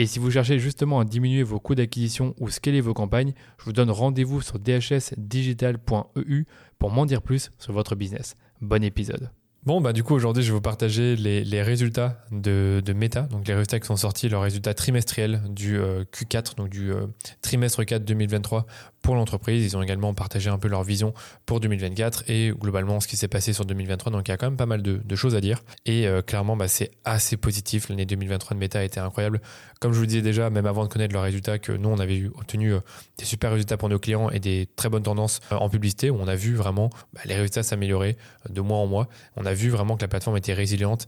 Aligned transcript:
Et 0.00 0.06
si 0.06 0.20
vous 0.20 0.30
cherchez 0.30 0.60
justement 0.60 1.00
à 1.00 1.04
diminuer 1.04 1.42
vos 1.42 1.58
coûts 1.58 1.74
d'acquisition 1.74 2.32
ou 2.38 2.50
scaler 2.50 2.80
vos 2.80 2.94
campagnes, 2.94 3.32
je 3.58 3.64
vous 3.64 3.72
donne 3.72 3.90
rendez-vous 3.90 4.40
sur 4.40 4.60
dhsdigital.eu 4.60 6.44
pour 6.78 6.92
m'en 6.92 7.04
dire 7.04 7.20
plus 7.20 7.50
sur 7.58 7.72
votre 7.72 7.96
business. 7.96 8.36
Bon 8.60 8.84
épisode. 8.84 9.32
Bon, 9.64 9.80
bah 9.80 9.92
du 9.92 10.04
coup, 10.04 10.14
aujourd'hui, 10.14 10.44
je 10.44 10.50
vais 10.50 10.54
vous 10.54 10.60
partager 10.60 11.16
les, 11.16 11.62
résultats 11.62 12.24
de, 12.30 12.80
Meta, 12.94 13.22
donc 13.22 13.48
les 13.48 13.54
résultats 13.54 13.80
qui 13.80 13.88
sont 13.88 13.96
sortis, 13.96 14.28
leurs 14.28 14.42
résultats 14.42 14.72
trimestriels 14.72 15.42
du 15.50 15.76
euh, 15.76 16.04
Q4, 16.04 16.54
donc 16.54 16.68
du 16.68 16.92
euh, 16.92 17.08
trimestre 17.42 17.84
4 17.84 18.04
2023 18.04 18.66
pour 19.02 19.14
l'entreprise. 19.14 19.64
Ils 19.64 19.76
ont 19.76 19.82
également 19.82 20.14
partagé 20.14 20.50
un 20.50 20.58
peu 20.58 20.68
leur 20.68 20.82
vision 20.82 21.14
pour 21.46 21.60
2024 21.60 22.24
et 22.28 22.50
globalement 22.50 23.00
ce 23.00 23.08
qui 23.08 23.16
s'est 23.16 23.28
passé 23.28 23.52
sur 23.52 23.64
2023. 23.64 24.12
Donc 24.12 24.28
il 24.28 24.30
y 24.30 24.34
a 24.34 24.36
quand 24.36 24.46
même 24.46 24.56
pas 24.56 24.66
mal 24.66 24.82
de, 24.82 25.16
choses 25.16 25.34
à 25.34 25.40
dire. 25.40 25.62
Et 25.86 26.06
euh, 26.06 26.22
clairement, 26.22 26.56
bah, 26.56 26.68
c'est 26.68 26.90
assez 27.04 27.36
positif. 27.36 27.88
L'année 27.88 28.06
2023 28.06 28.54
de 28.54 28.60
Meta 28.60 28.80
a 28.80 28.82
été 28.84 29.00
incroyable. 29.00 29.40
Comme 29.80 29.92
je 29.92 29.98
vous 29.98 30.06
disais 30.06 30.22
déjà, 30.22 30.50
même 30.50 30.66
avant 30.66 30.84
de 30.84 30.88
connaître 30.88 31.12
leurs 31.12 31.22
résultats, 31.22 31.58
que 31.58 31.72
nous, 31.72 31.88
on 31.88 31.98
avait 31.98 32.26
obtenu 32.36 32.74
euh, 32.74 32.80
des 33.18 33.24
super 33.24 33.52
résultats 33.52 33.76
pour 33.76 33.88
nos 33.88 33.98
clients 33.98 34.30
et 34.30 34.40
des 34.40 34.68
très 34.76 34.88
bonnes 34.88 35.02
tendances 35.02 35.40
euh, 35.52 35.56
en 35.56 35.68
publicité, 35.68 36.10
où 36.10 36.16
on 36.20 36.28
a 36.28 36.36
vu 36.36 36.54
vraiment 36.54 36.90
bah, 37.12 37.20
les 37.24 37.34
résultats 37.34 37.62
s'améliorer 37.62 38.16
de 38.48 38.60
mois 38.60 38.78
en 38.78 38.86
mois. 38.86 39.08
On 39.36 39.46
a 39.46 39.54
vu 39.54 39.70
vraiment 39.70 39.96
que 39.96 40.02
la 40.02 40.08
plateforme 40.08 40.36
était 40.36 40.54
résiliente, 40.54 41.06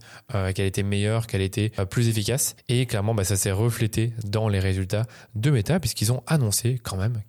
qu'elle 0.55 0.65
était 0.65 0.83
meilleure, 0.83 1.27
qu'elle 1.27 1.41
était 1.41 1.71
plus 1.89 2.07
efficace. 2.07 2.55
Et 2.69 2.85
clairement, 2.85 3.13
bah, 3.13 3.23
ça 3.23 3.35
s'est 3.35 3.51
reflété 3.51 4.13
dans 4.23 4.47
les 4.47 4.59
résultats 4.59 5.05
de 5.35 5.51
Meta, 5.51 5.79
puisqu'ils 5.79 6.11
ont 6.11 6.23
annoncé 6.27 6.79
quand 6.81 6.97
même 6.97 7.21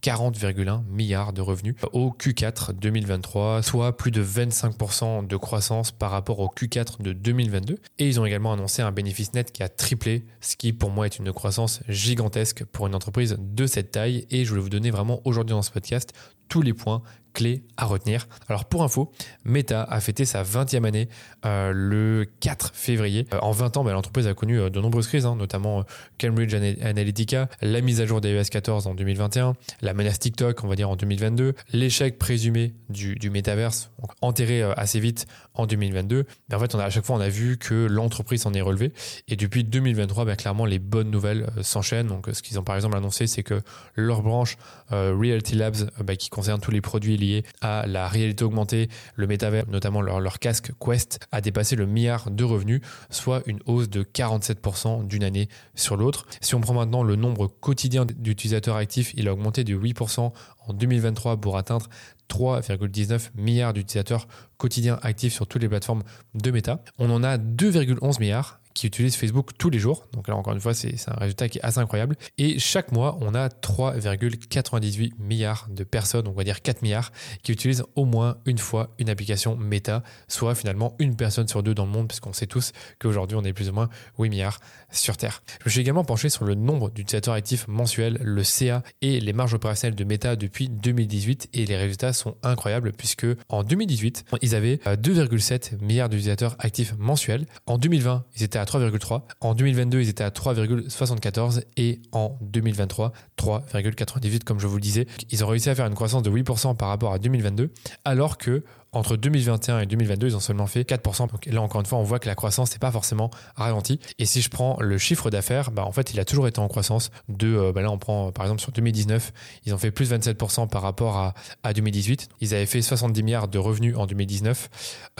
40, 0.65 0.87
milliards 0.89 1.33
de 1.33 1.41
revenus 1.41 1.75
au 1.93 2.11
Q4 2.11 2.73
2023, 2.73 3.63
soit 3.63 3.97
plus 3.97 4.11
de 4.11 4.23
25% 4.23 5.27
de 5.27 5.37
croissance 5.37 5.91
par 5.93 6.11
rapport 6.11 6.41
au 6.41 6.47
Q4 6.49 7.03
de 7.03 7.13
2022. 7.13 7.79
Et 7.99 8.09
ils 8.09 8.21
ont 8.21 8.25
également 8.25 8.53
annoncé 8.53 8.83
un 8.83 8.93
bénéfice 8.93 9.35
net 9.35 9.53
qui 9.53 9.63
a 9.63 9.69
triplé, 9.69 10.25
ce 10.41 10.57
qui 10.57 10.73
pour 10.73 10.91
moi 10.91 11.07
est 11.07 11.19
une 11.19 11.33
croissance 11.33 11.81
gigantesque 11.89 12.65
pour 12.65 12.87
une 12.87 12.95
entreprise 12.95 13.37
de 13.39 13.67
cette 13.67 13.91
taille. 13.91 14.27
Et 14.31 14.45
je 14.45 14.51
voulais 14.51 14.63
vous 14.63 14.69
donner 14.69 14.91
vraiment 14.91 15.21
aujourd'hui 15.25 15.55
dans 15.55 15.63
ce 15.63 15.71
podcast 15.71 16.13
tous 16.49 16.63
les 16.63 16.75
points 16.75 17.03
clés 17.33 17.65
à 17.77 17.87
retenir. 17.87 18.29
Alors 18.49 18.65
pour 18.65 18.83
info, 18.83 19.13
Meta 19.45 19.83
a 19.83 20.01
fêté 20.01 20.25
sa 20.25 20.43
20e 20.43 20.85
année 20.87 21.09
euh, 21.45 21.73
le 21.75 22.27
4 22.41 22.73
février. 22.75 23.27
Euh, 23.33 23.39
en 23.41 23.53
20 23.53 23.77
ans, 23.77 23.85
bah, 23.85 23.93
l'entreprise 23.93 24.27
a 24.27 24.35
connu 24.35 24.61
euh, 24.61 24.71
de 24.71 24.81
nombreuses 24.81 25.09
crises, 25.09 25.27
hein, 25.27 25.37
notamment 25.37 25.85
Cambridge 26.21 26.55
Analytica, 26.55 27.49
la 27.61 27.81
mise 27.81 28.01
à 28.01 28.07
jour 28.07 28.21
d'iOS 28.21 28.45
14 28.51 28.87
en 28.87 28.95
2021, 28.95 29.55
la 29.81 29.95
menace 29.95 30.19
TikTok, 30.19 30.63
on 30.65 30.69
va 30.69 30.77
dire 30.77 30.91
en 30.91 30.97
2022, 30.97 31.55
l'échec 31.73 32.19
présumé 32.19 32.75
du, 32.89 33.15
du 33.17 33.31
métaverse, 33.31 33.91
enterré 34.21 34.63
assez 34.63 35.01
vite 35.01 35.27
en 35.55 35.67
2022. 35.67 36.27
Mais 36.49 36.55
en 36.55 36.61
fait, 36.61 36.75
à 36.75 36.91
chaque 36.91 37.05
fois, 37.05 37.17
on 37.17 37.21
a 37.21 37.29
vu 37.29 37.57
que 37.57 37.87
l'entreprise 37.87 38.43
s'en 38.43 38.53
est 38.55 38.61
relevée. 38.61 38.93
Et 39.29 39.37
depuis 39.37 39.65
2023, 39.65 40.25
bah, 40.25 40.37
clairement, 40.37 40.65
les 40.65 40.79
bonnes 40.79 41.11
nouvelles 41.11 41.47
s'enchaînent. 41.63 42.09
Donc, 42.09 42.29
ce 42.33 42.43
qu'ils 42.43 42.59
ont 42.59 42.65
par 42.65 42.77
exemple 42.77 42.97
annoncé, 42.97 43.27
c'est 43.27 43.43
que 43.43 43.61
leur 43.95 44.23
branche 44.23 44.57
Realty 44.91 45.57
Labs, 45.57 45.91
bah, 46.05 46.17
qui 46.17 46.29
concerne 46.31 46.61
tous 46.61 46.71
les 46.71 46.81
produits 46.81 47.17
liés 47.23 47.45
à 47.61 47.87
la 47.87 48.09
réalité 48.09 48.45
augmentée, 48.45 48.89
le 49.15 49.27
métavers, 49.27 49.67
notamment 49.69 50.01
leur, 50.01 50.39
casque 50.39 50.73
Quest, 50.79 51.21
a 51.33 51.41
dépassé 51.41 51.77
le 51.77 51.87
milliard 51.87 52.31
de 52.31 52.45
revenus, 52.45 52.81
soit 53.11 53.43
une 53.47 53.61
hausse 53.67 53.89
de 53.89 54.03
47% 54.03 55.07
d'une 55.07 55.25
année 55.25 55.49
sur 55.75 55.97
l'autre. 55.97 56.27
Si 56.41 56.55
on 56.55 56.61
prend 56.61 56.75
maintenant 56.75 57.03
le 57.03 57.17
nombre 57.17 57.47
quotidien 57.47 58.05
d'utilisateurs 58.05 58.77
actifs, 58.77 59.13
il 59.17 59.29
a 59.29 59.33
augmenté 59.33 59.65
de 59.65 59.77
8% 59.77 60.33
en 60.67 60.73
2023 60.73 61.41
pour 61.41 61.57
atteindre 61.57 61.89
3,19 62.29 63.31
milliards 63.35 63.73
d'utilisateurs 63.73 64.27
quotidiens 64.57 64.99
actifs 65.03 65.35
sur 65.35 65.47
toutes 65.47 65.63
les 65.63 65.69
plateformes 65.69 66.03
de 66.35 66.51
Meta. 66.51 66.83
On 66.99 67.11
en 67.11 67.23
a 67.23 67.37
2,11 67.37 68.21
milliards 68.21 68.62
qui 68.75 68.87
utilisent 68.87 69.17
Facebook 69.17 69.51
tous 69.59 69.71
les 69.71 69.79
jours. 69.79 70.07
Donc 70.13 70.29
là, 70.29 70.37
encore 70.37 70.53
une 70.53 70.61
fois, 70.61 70.75
c'est 70.75 70.95
un 71.09 71.15
résultat 71.15 71.49
qui 71.49 71.59
est 71.59 71.63
assez 71.63 71.79
incroyable. 71.79 72.17
Et 72.39 72.59
chaque 72.59 72.93
mois, 72.93 73.19
on 73.21 73.35
a 73.35 73.49
3,98 73.49 75.13
milliards 75.19 75.67
de 75.71 75.85
personnes, 75.85 76.29
on 76.29 76.33
va 76.33 76.45
dire 76.45 76.63
4 76.63 76.83
milliards, 76.83 77.13
qui 77.43 77.53
utilisent 77.53 77.85
au 77.97 78.05
moins 78.05 78.39
une 78.47 78.59
fois 78.59 78.91
une 78.99 79.11
application 79.11 79.57
Meta, 79.57 80.03
soit 80.29 80.55
finalement 80.55 80.95
une 80.99 81.17
personne 81.17 81.49
sur 81.49 81.63
deux 81.63 81.75
dans 81.75 81.87
le 81.87 81.93
monde, 81.93 82.09
puisqu'on 82.09 82.33
sait 82.33 82.47
tous 82.47 82.73
qu'aujourd'hui, 82.99 83.37
on 83.37 83.45
est 83.45 83.53
plus 83.53 83.69
ou 83.69 83.73
moins 83.73 83.89
8 84.19 84.31
milliards 84.31 84.61
sur 84.91 85.17
Terre. 85.17 85.43
Je 85.61 85.67
me 85.67 85.71
suis 85.71 85.81
également 85.81 86.05
penché 86.05 86.29
sur 86.29 86.45
le 86.45 86.55
nombre 86.55 86.91
d'utilisateurs 86.91 87.35
actifs 87.35 87.67
mensuels, 87.69 88.19
le 88.23 88.45
CA 88.45 88.83
et 89.01 89.21
les 89.21 89.33
marges 89.33 89.55
opérationnelles 89.55 89.97
de 89.97 90.05
Meta 90.05 90.37
depuis 90.37 90.69
2018, 90.69 91.51
et 91.53 91.67
les 91.67 91.77
résultats 91.77 92.13
sont 92.13 92.37
incroyables, 92.43 92.93
puisque 92.93 93.27
en 93.49 93.65
2018, 93.65 94.25
ils 94.43 94.55
avaient 94.55 94.77
2,7 94.77 95.75
euh, 95.75 95.77
milliards 95.81 96.09
d'utilisateurs 96.09 96.57
actifs 96.59 96.95
mensuels. 96.99 97.47
En 97.67 97.79
2020, 97.79 98.25
ils 98.37 98.43
étaient 98.43 98.59
à 98.59 98.62
3,3. 98.65 99.23
En 99.41 99.55
2022, 99.55 100.01
ils 100.01 100.09
étaient 100.09 100.25
à 100.25 100.31
3,74 100.31 101.65
et 101.77 102.01
en 102.13 102.39
2023, 102.41 103.13
3,98 103.39 104.45
comme 104.45 104.61
je 104.61 104.67
vous 104.67 104.77
le 104.77 104.81
disais. 104.81 105.07
Ils 105.31 105.45
ont 105.45 105.49
réussi 105.49 105.71
à 105.71 105.75
faire 105.75 105.87
une 105.87 105.95
croissance 105.95 106.23
de 106.23 106.31
8% 106.31 106.77
par 106.77 106.89
rapport 106.89 107.13
à 107.13 107.19
2022 107.19 107.71
alors 108.05 108.39
que 108.39 108.65
entre 108.93 109.17
2021 109.17 109.81
et 109.81 109.87
2022, 109.87 110.29
ils 110.29 110.37
ont 110.37 110.41
seulement 110.41 110.67
fait 110.67 110.83
4%. 110.83 111.31
Donc 111.31 111.47
là, 111.47 111.63
encore 111.63 111.81
une 111.81 111.87
fois, 111.87 111.99
on 111.99 112.03
voit 112.03 112.19
que 112.19 112.29
la 112.29 112.35
croissance 112.35 112.73
n'est 112.73 112.79
pas 112.79 112.93
forcément 112.93 113.31
ralentie. 113.57 113.99
Et 114.19 114.27
si 114.27 114.43
je 114.43 114.51
prends 114.51 114.77
le 114.81 114.99
chiffre 114.99 115.31
d'affaires, 115.31 115.71
bah, 115.71 115.85
en 115.85 115.93
fait, 115.93 116.13
il 116.13 116.21
a 116.21 116.25
toujours 116.27 116.47
été 116.47 116.61
en 116.61 116.69
croissance. 116.69 117.11
De, 117.29 117.57
euh, 117.57 117.73
bah, 117.73 117.81
là, 117.81 117.91
on 117.91 117.99
prend 117.99 118.33
par 118.33 118.45
exemple 118.45 118.61
sur 118.61 118.71
2019, 118.73 119.33
ils 119.65 119.73
ont 119.73 119.79
fait 119.79 119.91
plus 119.91 120.13
27% 120.13 120.69
par 120.69 120.83
rapport 120.83 121.17
à, 121.17 121.35
à 121.63 121.73
2018. 121.73 122.29
Ils 122.41 122.55
avaient 122.55 122.67
fait 122.67 122.83
70 122.83 123.23
milliards 123.23 123.49
de 123.49 123.59
revenus 123.59 123.97
en 123.97 124.07
2019. 124.07 124.69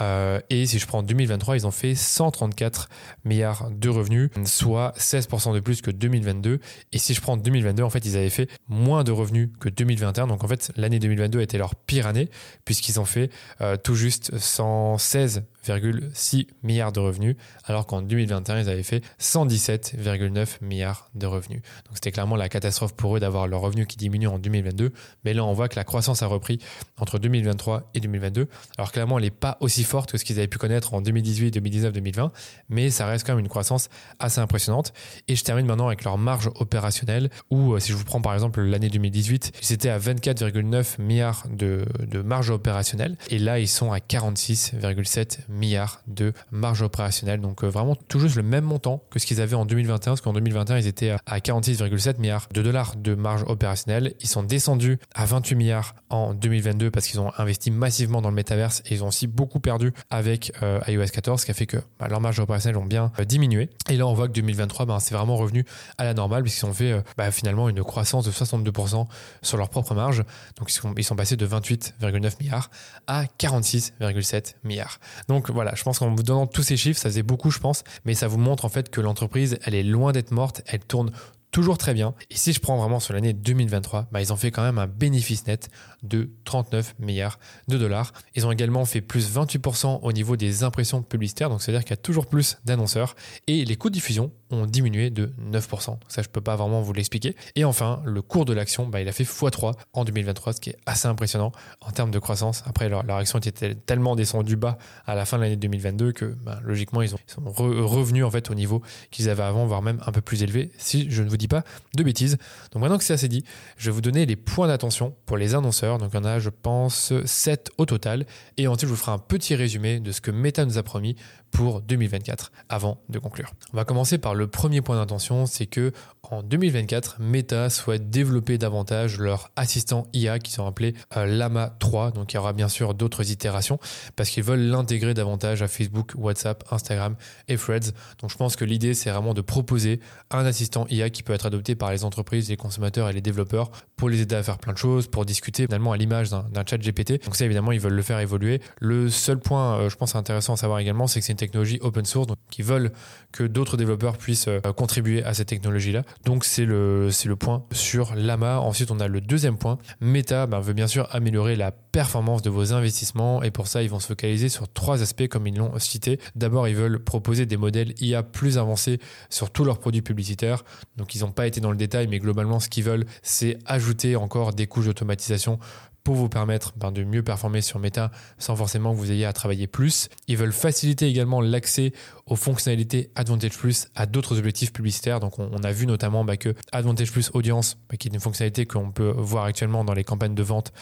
Euh, 0.01 0.41
et 0.51 0.67
si 0.67 0.79
je 0.79 0.87
prends 0.87 1.03
2023, 1.03 1.57
ils 1.57 1.67
ont 1.67 1.71
fait 1.71 1.95
134 1.95 2.91
milliards 3.25 3.71
de 3.71 3.89
revenus, 3.89 4.31
soit 4.45 4.93
16% 4.99 5.55
de 5.55 5.61
plus 5.61 5.81
que 5.81 5.91
2022. 5.91 6.61
Et 6.93 6.99
si 6.99 7.15
je 7.15 7.23
prends 7.23 7.39
2022, 7.39 7.83
en 7.83 7.91
fait, 7.91 8.05
ils 8.05 8.19
avaient 8.19 8.29
fait 8.29 8.51
moins 8.69 9.03
de 9.03 9.13
revenus 9.13 9.49
que 9.61 9.71
2021. 9.71 10.27
Donc 10.27 10.45
en 10.45 10.49
fait, 10.49 10.73
l'année 10.77 10.99
2022 10.99 11.41
était 11.41 11.59
leur 11.59 11.75
pire 11.75 12.07
année 12.07 12.29
puisqu'ils 12.67 13.01
ont 13.01 13.07
fait 13.07 13.31
euh, 13.63 13.77
tout 13.77 13.95
juste 13.95 14.35
116,6 14.35 16.47
milliards 16.63 16.91
de 16.91 16.99
revenus, 16.99 17.37
alors 17.65 17.87
qu'en 17.87 18.03
2021, 18.03 18.61
ils 18.61 18.69
avaient 18.69 18.83
fait 18.83 19.05
117,9 19.21 20.57
milliards 20.63 21.09
de 21.15 21.27
revenus. 21.27 21.63
Donc 21.87 21.95
c'était 21.95 22.11
clairement 22.11 22.35
la 22.35 22.49
catastrophe 22.49 22.95
pour 22.95 23.17
eux 23.17 23.21
d'avoir 23.21 23.47
leurs 23.47 23.61
revenus 23.61 23.87
qui 23.87 23.97
diminuent 23.97 24.27
en 24.29 24.41
2022. 24.41 24.93
Mais 25.25 25.33
là, 25.33 25.45
on 25.45 25.53
voit 25.53 25.69
que 25.69 25.77
la 25.77 25.85
croissance 25.85 26.23
a 26.23 26.27
repris 26.27 26.59
entre 26.99 27.21
2023 27.21 27.91
et 27.95 28.01
2022. 28.01 28.49
Alors 28.79 28.91
clairement, 28.91 29.19
elle 29.19 29.25
n'est 29.25 29.31
pas 29.31 29.59
aussi 29.61 29.85
forte 29.85 30.11
que 30.11 30.19
ce 30.19 30.25
qu'ils 30.25 30.39
avaient 30.39 30.49
pu 30.49 30.59
connaître 30.59 30.95
en 30.95 31.01
2018, 31.01 31.53
2019, 31.53 31.93
2020, 31.93 32.33
mais 32.69 32.91
ça 32.91 33.07
reste 33.07 33.25
quand 33.25 33.35
même 33.35 33.45
une 33.45 33.49
croissance 33.49 33.91
assez 34.19 34.41
impressionnante. 34.41 34.93
Et 35.29 35.37
je 35.37 35.45
termine 35.45 35.67
maintenant 35.67 35.87
avec 35.87 36.03
leur 36.03 36.19
marge 36.19 36.51
opérationnelle, 36.57 37.31
où 37.51 37.75
euh, 37.75 37.79
si 37.79 37.93
je 37.93 37.97
vous 37.97 38.05
prends 38.05 38.21
par 38.21 38.35
exemple 38.35 38.61
l'année 38.63 38.89
2018, 38.89 39.53
ils 39.63 39.73
étaient 39.73 39.89
à 39.89 40.01
24,9 40.01 41.01
milliards 41.01 41.47
de, 41.49 41.85
de 42.01 42.23
marge 42.23 42.51
opérationnelle. 42.51 43.17
Et 43.31 43.39
là, 43.39 43.52
ils 43.59 43.69
sont 43.69 43.93
à 43.93 43.99
46,7 43.99 45.39
milliards 45.49 46.03
de 46.07 46.33
marge 46.51 46.83
opérationnelle. 46.83 47.41
Donc 47.41 47.65
vraiment 47.65 47.95
tout 47.95 48.19
juste 48.19 48.37
le 48.37 48.43
même 48.43 48.65
montant 48.65 49.03
que 49.11 49.19
ce 49.19 49.27
qu'ils 49.27 49.41
avaient 49.41 49.57
en 49.57 49.65
2021, 49.65 50.13
parce 50.13 50.21
qu'en 50.21 50.33
2021, 50.33 50.79
ils 50.79 50.87
étaient 50.87 51.15
à 51.27 51.39
46,7 51.39 52.19
milliards 52.21 52.49
de 52.53 52.63
dollars 52.63 52.97
de 52.97 53.15
marge 53.15 53.45
opérationnelle. 53.47 54.15
Ils 54.21 54.29
sont 54.29 54.43
descendus 54.43 54.99
à 55.15 55.25
28 55.25 55.55
milliards 55.55 55.95
en 56.11 56.35
2022 56.35 56.91
parce 56.91 57.07
qu'ils 57.07 57.21
ont 57.21 57.33
investi 57.39 57.71
massivement 57.71 58.23
dans 58.23 58.31
le 58.31 58.35
métaverse 58.35 58.83
et 58.87 58.95
ils 58.95 59.05
ont 59.05 59.09
aussi 59.09 59.27
beaucoup 59.27 59.61
perdu 59.61 59.93
avec 60.11 60.53
iOS 60.89 61.07
14, 61.13 61.41
ce 61.41 61.47
qui 61.47 61.51
a 61.51 61.55
fait 61.55 61.67
que 61.67 61.79
bah, 61.99 62.09
leurs 62.09 62.21
marges 62.21 62.41
opérationnelles 62.41 62.79
ont 62.79 62.85
bien 62.85 63.13
diminué. 63.27 63.71
Et 63.89 63.97
là, 63.97 64.07
on 64.07 64.15
voit 64.15 64.29
que 64.29 64.33
2023, 64.33 64.87
bah, 64.87 64.99
c'est 65.01 65.15
vraiment 65.15 65.37
revenu 65.37 65.65
à 65.99 66.05
la 66.05 66.15
normale 66.15 66.43
puisqu'ils 66.43 66.67
ont 66.67 66.73
fait 66.73 67.03
bah, 67.17 67.31
finalement 67.31 67.69
une 67.69 67.83
croissance 67.83 68.25
de 68.25 68.31
62% 68.31 69.07
sur 69.43 69.57
leur 69.57 69.69
propre 69.69 69.95
marge. 69.95 70.25
Donc 70.57 70.71
ils 70.71 70.75
sont, 70.75 70.95
ils 70.97 71.05
sont 71.05 71.17
passés 71.17 71.37
de 71.37 71.47
28,9 71.47 72.41
milliards 72.41 72.71
à 73.07 73.25
46,7 73.43 74.55
milliards. 74.63 75.01
Donc 75.29 75.51
voilà, 75.51 75.75
je 75.75 75.83
pense 75.83 75.99
qu'en 75.99 76.15
vous 76.15 76.23
donnant 76.23 76.47
tous 76.47 76.63
ces 76.63 76.77
chiffres, 76.77 77.01
ça 77.01 77.09
faisait 77.09 77.23
beaucoup, 77.23 77.51
je 77.51 77.59
pense, 77.59 77.83
mais 78.05 78.15
ça 78.15 78.29
vous 78.29 78.39
montre 78.39 78.65
en 78.65 78.69
fait 78.69 78.89
que 78.89 79.01
l'entreprise, 79.01 79.59
elle 79.65 79.75
est 79.75 79.83
loin 79.83 80.13
d'être 80.13 80.31
morte, 80.31 80.63
elle 80.67 80.81
tourne 80.81 81.11
toujours 81.51 81.77
très 81.77 81.93
bien. 81.93 82.15
Et 82.31 82.37
si 82.37 82.53
je 82.53 82.61
prends 82.61 82.79
vraiment 82.79 82.99
sur 82.99 83.13
l'année 83.15 83.35
2023, 83.35 84.09
bah, 84.11 84.21
ils 84.23 84.33
ont 84.33 84.37
fait 84.37 84.51
quand 84.51 84.63
même 84.63 84.79
un 84.79 84.87
bénéfice 84.87 85.47
net 85.47 85.69
de 86.03 86.31
39 86.45 86.95
milliards 86.99 87.39
de 87.69 87.77
dollars. 87.77 88.13
Ils 88.35 88.47
ont 88.47 88.53
également 88.53 88.85
fait 88.85 89.03
plus 89.03 89.31
28% 89.37 90.01
au 90.03 90.13
niveau 90.13 90.37
des 90.37 90.65
impressions 90.65 91.03
publicitaires, 91.03 91.51
donc 91.51 91.63
c'est-à-dire 91.63 91.85
qu'il 91.85 91.91
y 91.91 91.95
a 91.95 91.99
toujours 91.99 92.27
plus 92.27 92.59
d'annonceurs. 92.65 93.15
Et 93.49 93.65
les 93.65 93.77
coûts 93.77 93.91
de 93.91 93.95
diffusion 93.95 94.33
ont 94.53 94.67
diminué 94.67 95.11
de 95.11 95.33
9%. 95.51 95.97
Ça, 96.09 96.23
je 96.23 96.29
peux 96.29 96.41
pas 96.41 96.57
vraiment 96.57 96.81
vous 96.83 96.93
l'expliquer. 96.93 97.35
Et 97.57 97.65
enfin, 97.65 98.03
le 98.05 98.23
cours 98.23 98.45
de 98.45 98.53
l'action, 98.53 98.87
bah, 98.87 99.01
il 99.01 99.09
a 99.09 99.13
fait 99.13 99.25
x3 99.25 99.73
en 99.93 100.05
2023, 100.05 100.53
ce 100.53 100.61
qui 100.61 100.71
est 100.71 100.77
assez 100.87 101.09
impressionnant 101.09 101.53
en 101.81 101.91
termes 101.91 102.11
de 102.11 102.19
croissance. 102.19 102.63
Après, 102.67 102.89
leur, 102.89 103.09
action 103.11 103.39
était 103.39 103.75
tellement 103.75 104.15
descendue 104.15 104.57
bas 104.57 104.79
à 105.07 105.15
la 105.15 105.25
fin 105.25 105.39
de 105.39 105.43
l'année 105.43 105.57
2022 105.57 106.13
que 106.13 106.25
bah, 106.27 106.61
logiquement, 106.63 107.03
ils, 107.03 107.09
sont 107.09 107.19
revenus 107.47 108.25
en 108.25 108.31
fait 108.31 108.51
au 108.51 108.55
niveau 108.55 108.83
qu'ils 109.11 109.29
avaient 109.29 109.43
avant, 109.43 109.67
voire 109.67 109.83
même 109.83 110.01
un 110.07 110.13
peu 110.13 110.21
plus 110.21 110.43
élevé, 110.43 110.71
si 110.79 111.11
je 111.11 111.23
ne 111.23 111.29
vous 111.29 111.37
dis 111.37 111.49
pas 111.49 111.65
de 111.97 112.03
bêtises. 112.03 112.39
Donc 112.73 112.83
maintenant 112.83 112.99
que 112.99 113.05
c'est 113.05 113.15
assez 113.15 113.29
dit, 113.29 113.45
je 113.77 113.91
vais 113.91 113.95
vous 113.95 114.01
donner 114.01 114.27
les 114.27 114.37
points 114.37 114.69
d'attention 114.69 115.15
pour 115.27 115.37
les 115.37 115.55
annonceurs. 115.55 115.99
Donc 115.99 116.11
il 116.13 116.17
y 116.17 116.21
en 116.21 116.25
a, 116.25 116.39
je 116.39 116.51
pense, 116.51 117.13
7 117.25 117.71
au 117.79 117.87
total. 117.87 118.27
Et 118.57 118.67
ensuite, 118.67 118.83
je 118.83 118.87
vous 118.95 118.97
ferai 118.97 119.13
un 119.13 119.19
petit 119.19 119.55
résumé 119.55 120.01
de 120.01 120.13
ce 120.13 120.21
que 120.21 120.31
Meta 120.31 120.65
nous 120.65 120.79
a 120.79 120.83
promis 120.83 121.17
pour 121.53 121.83
2024 121.83 122.51
avant 122.69 122.99
de 123.09 123.19
conclure. 123.19 123.53
On 123.73 123.77
va 123.77 123.85
commencer 123.85 124.19
par 124.19 124.35
le 124.35 124.49
premier 124.49 124.81
point 124.81 124.97
d'intention, 124.97 125.47
c'est 125.47 125.67
que 125.67 125.93
en 126.33 126.43
2024, 126.43 127.17
Meta 127.21 127.69
souhaite 127.69 128.09
développer 128.09 128.57
davantage 128.57 129.19
leur 129.19 129.51
assistant 129.55 130.07
IA 130.15 130.39
qui 130.39 130.51
sont 130.51 130.67
appelés 130.67 130.95
euh, 131.19 131.27
Lama 131.27 131.77
3. 131.79 132.13
Donc 132.13 132.33
il 132.33 132.37
y 132.37 132.39
aura 132.39 132.55
bien 132.55 132.71
sûr 132.71 132.95
d'autres 132.95 133.31
itérations 133.31 133.79
parce 134.17 134.31
qu'ils 134.31 134.43
veulent 134.43 134.63
l'intégrer 134.63 135.13
davantage 135.13 135.61
à 135.61 135.69
Facebook, 135.69 136.13
WhatsApp, 136.17 136.65
Instagram 136.71 137.17
et 137.49 137.59
Threads. 137.59 137.93
Donc 138.19 138.31
je 138.31 138.37
pense 138.39 138.57
que 138.57 138.65
l'idée 138.65 138.95
c'est 138.95 139.11
vraiment 139.11 139.35
de 139.35 139.43
proposer 139.43 140.01
un 140.31 140.47
assistant 140.47 140.87
IA 140.89 141.11
qui 141.11 141.23
peut 141.23 141.35
être 141.35 141.45
adopté 141.45 141.75
par 141.75 141.91
les 141.91 142.03
entreprises, 142.03 142.49
les 142.49 142.57
consommateurs 142.57 143.11
et 143.11 143.13
les 143.13 143.21
développeurs 143.21 143.71
pour 143.97 144.09
les 144.09 144.23
aider 144.23 144.35
à 144.35 144.43
faire 144.43 144.57
plein 144.57 144.73
de 144.73 144.79
choses, 144.79 145.09
pour 145.09 145.27
discuter 145.27 145.67
finalement 145.67 145.93
à 145.93 145.99
l'image 145.99 146.31
d'un 146.31 146.65
chat 146.67 146.79
GPT. 146.79 147.23
Donc 147.25 147.37
ça 147.37 147.45
évidemment 147.45 147.73
ils 147.73 147.81
veulent 147.81 147.93
le 147.93 148.03
faire 148.03 148.21
évoluer. 148.21 148.63
Le 148.81 149.11
seul 149.11 149.39
point 149.39 149.81
euh, 149.81 149.91
je 149.91 149.97
pense 149.97 150.15
intéressant 150.15 150.55
à 150.55 150.57
savoir 150.57 150.79
également 150.79 151.07
c'est 151.07 151.21
que 151.21 151.27
c'est 151.27 151.33
une 151.33 151.39
technologie 151.39 151.79
open 151.83 152.07
source 152.07 152.27
donc 152.27 152.39
qui 152.51 152.63
veulent 152.63 152.91
que 153.33 153.45
d'autres 153.45 153.77
développeurs 153.77 154.17
puissent 154.17 154.49
euh, 154.49 154.61
contribuer 154.75 155.23
à 155.25 155.35
cette 155.35 155.49
technologie-là. 155.49 156.05
Donc 156.25 156.45
c'est 156.45 156.65
le, 156.65 157.11
c'est 157.11 157.29
le 157.29 157.37
point 157.37 157.65
sur 157.73 158.15
Lama. 158.15 158.61
Ensuite, 158.61 158.91
on 158.91 159.01
a 159.01 159.09
le 159.09 159.21
deuxième 159.21 159.57
point. 159.57 159.79
Meta 160.01 160.47
ben, 160.47 160.61
veut 160.61 160.73
bien 160.73 160.87
sûr 160.87 161.09
améliorer 161.11 161.57
la 161.57 161.73
performance 161.73 162.43
de 162.43 162.51
vos 162.51 162.73
investissements 162.73 163.43
et 163.43 163.51
pour 163.51 163.67
ça, 163.67 163.83
ils 163.83 163.91
vont 163.91 164.01
se 164.01 164.07
focaliser 164.07 164.49
sur 164.49 164.73
trois 164.73 165.03
aspects 165.03 165.29
comme 165.29 165.47
ils 165.47 165.57
l'ont 165.57 165.79
cité. 165.79 166.21
D'abord, 166.37 166.69
ils 166.69 166.77
veulent 166.77 167.03
proposer 167.03 167.47
des 167.47 167.57
modèles 167.57 167.95
IA 168.01 168.23
plus 168.23 168.59
avancés 168.59 168.99
sur 169.31 169.51
tous 169.51 169.65
leurs 169.65 169.79
produits 169.79 170.03
publicitaires. 170.03 170.65
Donc 170.97 171.15
ils 171.15 171.21
n'ont 171.21 171.33
pas 171.33 171.47
été 171.47 171.61
dans 171.61 171.71
le 171.71 171.77
détail, 171.77 172.07
mais 172.07 172.19
globalement, 172.19 172.61
ce 172.61 172.69
qu'ils 172.69 172.85
veulent, 172.85 173.05
c'est 173.23 173.59
ajouter 173.67 174.17
encore 174.17 174.53
des 174.53 174.67
couches 174.67 174.87
d'automatisation 174.87 175.59
pour 176.05 176.15
vous 176.17 176.29
permettre 176.29 176.73
ben, 176.77 176.91
de 176.91 177.05
mieux 177.05 177.23
performer 177.23 177.61
sur 177.61 177.79
Meta 177.79 178.11
sans 178.39 178.57
forcément 178.57 178.93
que 178.93 178.99
vous 178.99 179.13
ayez 179.13 179.25
à 179.25 179.33
travailler 179.33 179.67
plus. 179.67 180.09
Ils 180.29 180.37
veulent 180.37 180.53
faciliter 180.53 181.07
également 181.07 181.41
l'accès 181.41 181.93
aux 182.33 182.37
fonctionnalités 182.37 183.11
Advantage 183.15 183.59
Plus 183.59 183.89
à 183.95 184.07
d'autres 184.07 184.39
objectifs 184.39 184.73
publicitaires. 184.73 185.21
Donc 185.21 185.39
on, 185.39 185.63
a 185.63 185.71
vu 185.71 185.87
notamment 185.87 186.25
bah, 186.25 186.39
que 186.39 186.55
Advantage 186.73 187.13
Plus 187.13 187.31
Audience, 187.35 187.77
bah, 187.91 187.99
qui 187.99 188.09
est 188.09 188.11
une 188.11 188.21
fonctionnalité 188.21 188.65
qu'on 188.65 188.91
peut 188.91 189.13
voir 189.15 189.45
actuellement 189.45 189.85
dans 189.85 189.93
les 189.93 190.03
campagnes 190.03 190.35
de 190.35 190.43
vente, 190.43 190.73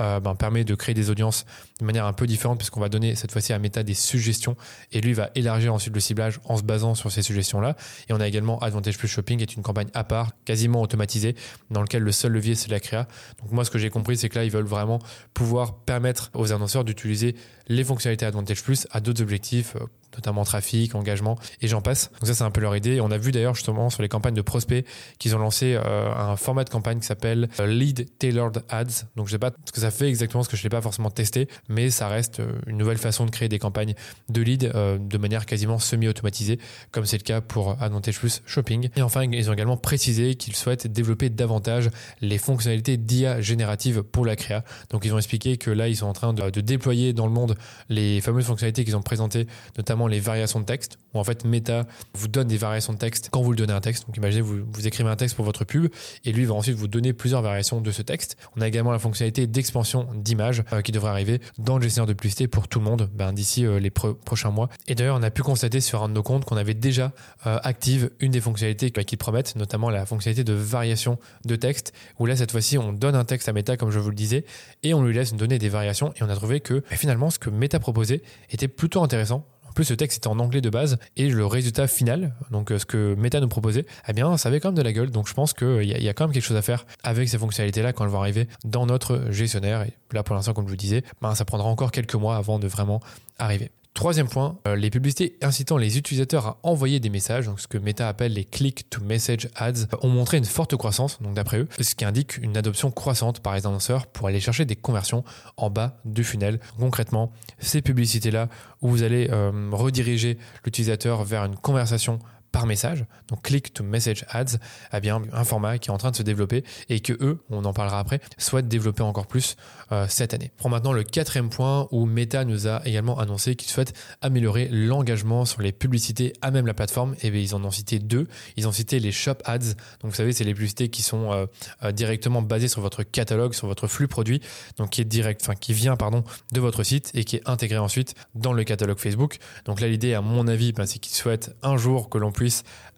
euh, 0.00 0.20
bah, 0.20 0.36
permet 0.38 0.62
de 0.62 0.76
créer 0.76 0.94
des 0.94 1.10
audiences 1.10 1.46
de 1.80 1.84
manière 1.84 2.06
un 2.06 2.12
peu 2.12 2.28
différente 2.28 2.58
puisqu'on 2.58 2.78
va 2.78 2.88
donner 2.88 3.16
cette 3.16 3.32
fois-ci 3.32 3.52
à 3.52 3.58
Meta 3.58 3.82
des 3.82 3.94
suggestions 3.94 4.54
et 4.92 5.00
lui 5.00 5.12
va 5.12 5.30
élargir 5.34 5.74
ensuite 5.74 5.92
le 5.92 6.00
ciblage 6.00 6.38
en 6.44 6.56
se 6.56 6.62
basant 6.62 6.94
sur 6.94 7.10
ces 7.10 7.22
suggestions-là. 7.22 7.74
Et 8.08 8.12
on 8.12 8.20
a 8.20 8.28
également 8.28 8.60
Advantage 8.60 8.96
Plus 8.96 9.08
Shopping, 9.08 9.38
qui 9.38 9.42
est 9.42 9.56
une 9.56 9.64
campagne 9.64 9.88
à 9.94 10.04
part, 10.04 10.30
quasiment 10.44 10.80
automatisée, 10.80 11.34
dans 11.72 11.82
lequel 11.82 12.04
le 12.04 12.12
seul 12.12 12.30
levier 12.30 12.54
c'est 12.54 12.70
la 12.70 12.78
créa. 12.78 13.08
Donc 13.42 13.50
moi 13.50 13.64
ce 13.64 13.72
que 13.72 13.78
j'ai 13.78 13.90
compris 13.90 14.16
c'est 14.16 14.28
que 14.28 14.38
là 14.38 14.44
ils 14.44 14.52
veulent 14.52 14.62
vraiment 14.64 15.00
pouvoir 15.34 15.74
permettre 15.74 16.30
aux 16.34 16.52
annonceurs 16.52 16.84
d'utiliser 16.84 17.34
les 17.70 17.84
fonctionnalités 17.84 18.26
Advantage 18.26 18.62
Plus 18.62 18.86
à 18.90 19.00
d'autres 19.00 19.22
objectifs 19.22 19.76
euh, 19.76 19.86
notamment 20.16 20.44
trafic, 20.44 20.96
engagement, 20.96 21.38
et 21.62 21.68
j'en 21.68 21.82
passe. 21.82 22.10
Donc 22.18 22.26
ça, 22.26 22.34
c'est 22.34 22.42
un 22.42 22.50
peu 22.50 22.60
leur 22.60 22.74
idée. 22.74 23.00
On 23.00 23.12
a 23.12 23.16
vu 23.16 23.30
d'ailleurs 23.30 23.54
justement 23.54 23.90
sur 23.90 24.02
les 24.02 24.08
campagnes 24.08 24.34
de 24.34 24.42
prospects 24.42 24.84
qu'ils 25.20 25.36
ont 25.36 25.38
lancé 25.38 25.76
euh, 25.76 26.12
un 26.12 26.34
format 26.34 26.64
de 26.64 26.68
campagne 26.68 26.98
qui 26.98 27.06
s'appelle 27.06 27.48
euh, 27.60 27.68
Lead 27.68 28.08
Tailored 28.18 28.64
Ads. 28.70 29.06
Donc 29.14 29.28
je 29.28 29.32
sais 29.32 29.38
pas 29.38 29.52
ce 29.64 29.70
que 29.70 29.80
ça 29.80 29.92
fait 29.92 30.08
exactement, 30.08 30.40
parce 30.40 30.50
que 30.50 30.56
je 30.56 30.64
l'ai 30.64 30.68
pas 30.68 30.80
forcément 30.80 31.10
testé, 31.10 31.46
mais 31.68 31.90
ça 31.90 32.08
reste 32.08 32.42
une 32.66 32.76
nouvelle 32.76 32.98
façon 32.98 33.24
de 33.24 33.30
créer 33.30 33.48
des 33.48 33.60
campagnes 33.60 33.94
de 34.28 34.42
lead 34.42 34.72
de 34.72 35.18
manière 35.18 35.46
quasiment 35.46 35.78
semi-automatisée, 35.78 36.58
comme 36.90 37.06
c'est 37.06 37.18
le 37.18 37.22
cas 37.22 37.40
pour 37.40 37.80
Advantage 37.80 38.18
Plus 38.18 38.42
Shopping. 38.46 38.88
Et 38.96 39.02
enfin, 39.02 39.22
ils 39.22 39.48
ont 39.48 39.52
également 39.52 39.76
précisé 39.76 40.34
qu'ils 40.34 40.56
souhaitent 40.56 40.88
développer 40.88 41.30
davantage 41.30 41.88
les 42.20 42.38
fonctionnalités 42.38 42.96
d'IA 42.96 43.40
générative 43.40 44.02
pour 44.02 44.26
la 44.26 44.34
créa. 44.34 44.64
Donc 44.90 45.04
ils 45.04 45.14
ont 45.14 45.18
expliqué 45.18 45.56
que 45.56 45.70
là, 45.70 45.86
ils 45.86 45.96
sont 45.96 46.06
en 46.06 46.12
train 46.12 46.32
de 46.32 46.60
déployer 46.60 47.12
dans 47.12 47.26
le 47.26 47.32
monde 47.32 47.56
les 47.88 48.20
fameuses 48.20 48.44
fonctionnalités 48.44 48.84
qu'ils 48.84 48.96
ont 48.96 49.02
présentées, 49.02 49.46
notamment 49.76 50.06
les 50.06 50.20
variations 50.20 50.60
de 50.60 50.64
texte, 50.64 50.98
où 51.14 51.18
en 51.18 51.24
fait 51.24 51.44
Meta 51.44 51.86
vous 52.14 52.28
donne 52.28 52.48
des 52.48 52.56
variations 52.56 52.92
de 52.92 52.98
texte 52.98 53.28
quand 53.30 53.42
vous 53.42 53.52
lui 53.52 53.58
donnez 53.58 53.72
un 53.72 53.80
texte. 53.80 54.06
Donc 54.06 54.16
imaginez, 54.16 54.42
vous, 54.42 54.86
écrivez 54.86 55.10
un 55.10 55.16
texte 55.16 55.36
pour 55.36 55.44
votre 55.44 55.64
pub, 55.64 55.88
et 56.24 56.32
lui 56.32 56.44
va 56.44 56.54
ensuite 56.54 56.76
vous 56.76 56.88
donner 56.88 57.12
plusieurs 57.12 57.42
variations 57.42 57.80
de 57.80 57.90
ce 57.90 58.02
texte. 58.02 58.36
On 58.56 58.60
a 58.60 58.68
également 58.68 58.92
la 58.92 58.98
fonctionnalité 58.98 59.46
d'expansion 59.46 60.08
d'images 60.14 60.62
euh, 60.72 60.82
qui 60.82 60.92
devrait 60.92 61.10
arriver 61.10 61.40
dans 61.58 61.76
le 61.76 61.82
gestionnaire 61.82 62.06
de 62.06 62.12
publicité 62.12 62.48
pour 62.48 62.68
tout 62.68 62.78
le 62.78 62.84
monde 62.84 63.10
ben, 63.14 63.32
d'ici 63.32 63.66
euh, 63.66 63.78
les 63.78 63.90
prochains 63.90 64.50
mois. 64.50 64.68
Et 64.86 64.94
d'ailleurs, 64.94 65.16
on 65.16 65.22
a 65.22 65.30
pu 65.30 65.42
constater 65.42 65.80
sur 65.80 66.02
un 66.02 66.08
de 66.08 66.14
nos 66.14 66.22
comptes 66.22 66.44
qu'on 66.44 66.56
avait 66.56 66.74
déjà 66.74 67.12
euh, 67.46 67.58
active 67.62 68.10
une 68.20 68.30
des 68.30 68.40
fonctionnalités 68.40 68.90
qu'ils 68.90 69.18
promettent, 69.18 69.56
notamment 69.56 69.90
la 69.90 70.06
fonctionnalité 70.06 70.44
de 70.44 70.52
variation 70.52 71.18
de 71.44 71.56
texte, 71.56 71.92
où 72.18 72.26
là, 72.26 72.36
cette 72.36 72.50
fois-ci, 72.50 72.78
on 72.78 72.92
donne 72.92 73.14
un 73.14 73.24
texte 73.24 73.48
à 73.48 73.52
Meta, 73.52 73.76
comme 73.76 73.90
je 73.90 73.98
vous 73.98 74.10
le 74.10 74.14
disais, 74.14 74.44
et 74.82 74.94
on 74.94 75.02
lui 75.02 75.14
laisse 75.14 75.34
donner 75.34 75.58
des 75.58 75.68
variations, 75.68 76.12
et 76.16 76.22
on 76.22 76.28
a 76.28 76.36
trouvé 76.36 76.60
que 76.60 76.82
ben, 76.90 76.96
finalement, 76.96 77.30
ce 77.30 77.38
que 77.38 77.49
Meta 77.50 77.78
proposait 77.78 78.22
était 78.50 78.68
plutôt 78.68 79.02
intéressant. 79.02 79.46
En 79.68 79.72
plus, 79.72 79.84
ce 79.84 79.94
texte 79.94 80.18
était 80.18 80.26
en 80.26 80.40
anglais 80.40 80.60
de 80.60 80.68
base 80.68 80.98
et 81.16 81.28
le 81.28 81.46
résultat 81.46 81.86
final, 81.86 82.34
donc 82.50 82.72
euh, 82.72 82.78
ce 82.80 82.86
que 82.86 83.14
Meta 83.14 83.38
nous 83.38 83.46
proposait, 83.46 83.86
eh 84.08 84.12
bien, 84.12 84.36
ça 84.36 84.48
avait 84.48 84.58
quand 84.58 84.70
même 84.70 84.76
de 84.76 84.82
la 84.82 84.92
gueule. 84.92 85.10
Donc, 85.10 85.28
je 85.28 85.34
pense 85.34 85.52
qu'il 85.52 85.84
y, 85.84 85.92
y, 85.92 86.08
a 86.08 86.12
quand 86.12 86.24
même 86.24 86.34
quelque 86.34 86.42
chose 86.42 86.56
à 86.56 86.62
faire 86.62 86.86
avec 87.04 87.28
ces 87.28 87.38
fonctionnalités-là 87.38 87.92
quand 87.92 88.04
elles 88.04 88.10
vont 88.10 88.20
arriver 88.20 88.48
dans 88.64 88.84
notre 88.84 89.30
gestionnaire. 89.30 89.82
Et 89.82 89.92
là, 90.12 90.24
pour 90.24 90.34
l'instant, 90.34 90.54
comme 90.54 90.66
je 90.66 90.70
vous 90.70 90.76
disais, 90.76 91.04
ben, 91.22 91.36
ça 91.36 91.44
prendra 91.44 91.68
encore 91.68 91.92
quelques 91.92 92.16
mois 92.16 92.36
avant 92.36 92.58
de 92.58 92.66
vraiment 92.66 93.00
arriver. 93.38 93.70
Troisième 94.00 94.28
point, 94.28 94.56
euh, 94.66 94.76
les 94.76 94.88
publicités 94.88 95.36
incitant 95.42 95.76
les 95.76 95.98
utilisateurs 95.98 96.46
à 96.46 96.58
envoyer 96.62 97.00
des 97.00 97.10
messages, 97.10 97.44
donc 97.44 97.60
ce 97.60 97.68
que 97.68 97.76
Meta 97.76 98.08
appelle 98.08 98.32
les 98.32 98.46
click-to-message 98.46 99.50
ads, 99.56 99.94
ont 100.00 100.08
montré 100.08 100.38
une 100.38 100.46
forte 100.46 100.74
croissance, 100.74 101.20
donc 101.20 101.34
d'après 101.34 101.58
eux, 101.58 101.68
ce 101.78 101.94
qui 101.94 102.06
indique 102.06 102.38
une 102.38 102.56
adoption 102.56 102.90
croissante 102.90 103.40
par 103.40 103.54
les 103.54 103.66
annonceurs 103.66 104.06
pour 104.06 104.26
aller 104.26 104.40
chercher 104.40 104.64
des 104.64 104.74
conversions 104.74 105.22
en 105.58 105.68
bas 105.68 106.00
du 106.06 106.24
funnel. 106.24 106.60
Concrètement, 106.78 107.30
ces 107.58 107.82
publicités-là 107.82 108.48
où 108.80 108.88
vous 108.88 109.02
allez 109.02 109.28
euh, 109.30 109.68
rediriger 109.70 110.38
l'utilisateur 110.64 111.22
vers 111.22 111.44
une 111.44 111.56
conversation 111.56 112.20
par 112.52 112.66
message, 112.66 113.04
donc 113.28 113.42
click 113.42 113.72
to 113.72 113.84
message 113.84 114.24
ads, 114.30 114.58
eh 114.92 115.00
bien 115.00 115.22
un 115.32 115.44
format 115.44 115.78
qui 115.78 115.90
est 115.90 115.92
en 115.92 115.98
train 115.98 116.10
de 116.10 116.16
se 116.16 116.22
développer 116.22 116.64
et 116.88 117.00
que 117.00 117.12
eux, 117.20 117.38
on 117.50 117.64
en 117.64 117.72
parlera 117.72 117.98
après, 117.98 118.20
souhaitent 118.38 118.68
développer 118.68 119.02
encore 119.02 119.26
plus 119.26 119.56
euh, 119.92 120.06
cette 120.08 120.34
année. 120.34 120.50
Prends 120.56 120.68
maintenant 120.68 120.92
le 120.92 121.02
quatrième 121.02 121.50
point 121.50 121.88
où 121.90 122.06
Meta 122.06 122.44
nous 122.44 122.66
a 122.66 122.82
également 122.84 123.18
annoncé 123.18 123.56
qu'ils 123.56 123.70
souhaitent 123.70 123.94
améliorer 124.20 124.68
l'engagement 124.70 125.44
sur 125.44 125.62
les 125.62 125.72
publicités 125.72 126.32
à 126.42 126.50
même 126.50 126.66
la 126.66 126.74
plateforme. 126.74 127.14
Et 127.22 127.30
bien 127.30 127.40
ils 127.40 127.54
en 127.54 127.64
ont 127.64 127.70
cité 127.70 127.98
deux. 127.98 128.28
Ils 128.56 128.68
ont 128.68 128.72
cité 128.72 129.00
les 129.00 129.12
shop 129.12 129.36
ads. 129.44 129.58
Donc 130.00 130.10
vous 130.10 130.14
savez, 130.14 130.32
c'est 130.32 130.44
les 130.44 130.54
publicités 130.54 130.88
qui 130.88 131.02
sont 131.02 131.32
euh, 131.32 131.46
euh, 131.82 131.92
directement 131.92 132.42
basées 132.42 132.68
sur 132.68 132.80
votre 132.80 133.02
catalogue, 133.02 133.54
sur 133.54 133.66
votre 133.66 133.86
flux 133.86 134.08
produit, 134.08 134.40
donc 134.76 134.90
qui 134.90 135.00
est 135.00 135.04
direct, 135.04 135.40
enfin 135.42 135.54
qui 135.54 135.72
vient 135.72 135.96
pardon 135.96 136.24
de 136.52 136.60
votre 136.60 136.82
site 136.82 137.10
et 137.14 137.24
qui 137.24 137.36
est 137.36 137.48
intégré 137.48 137.78
ensuite 137.78 138.14
dans 138.34 138.52
le 138.52 138.64
catalogue 138.64 138.98
Facebook. 138.98 139.38
Donc 139.64 139.80
là 139.80 139.88
l'idée, 139.88 140.14
à 140.14 140.20
mon 140.20 140.46
avis, 140.46 140.72
ben, 140.72 140.86
c'est 140.86 140.98
qu'ils 140.98 141.16
souhaitent 141.16 141.54
un 141.62 141.76
jour 141.76 142.08
que 142.08 142.18
l'on 142.18 142.32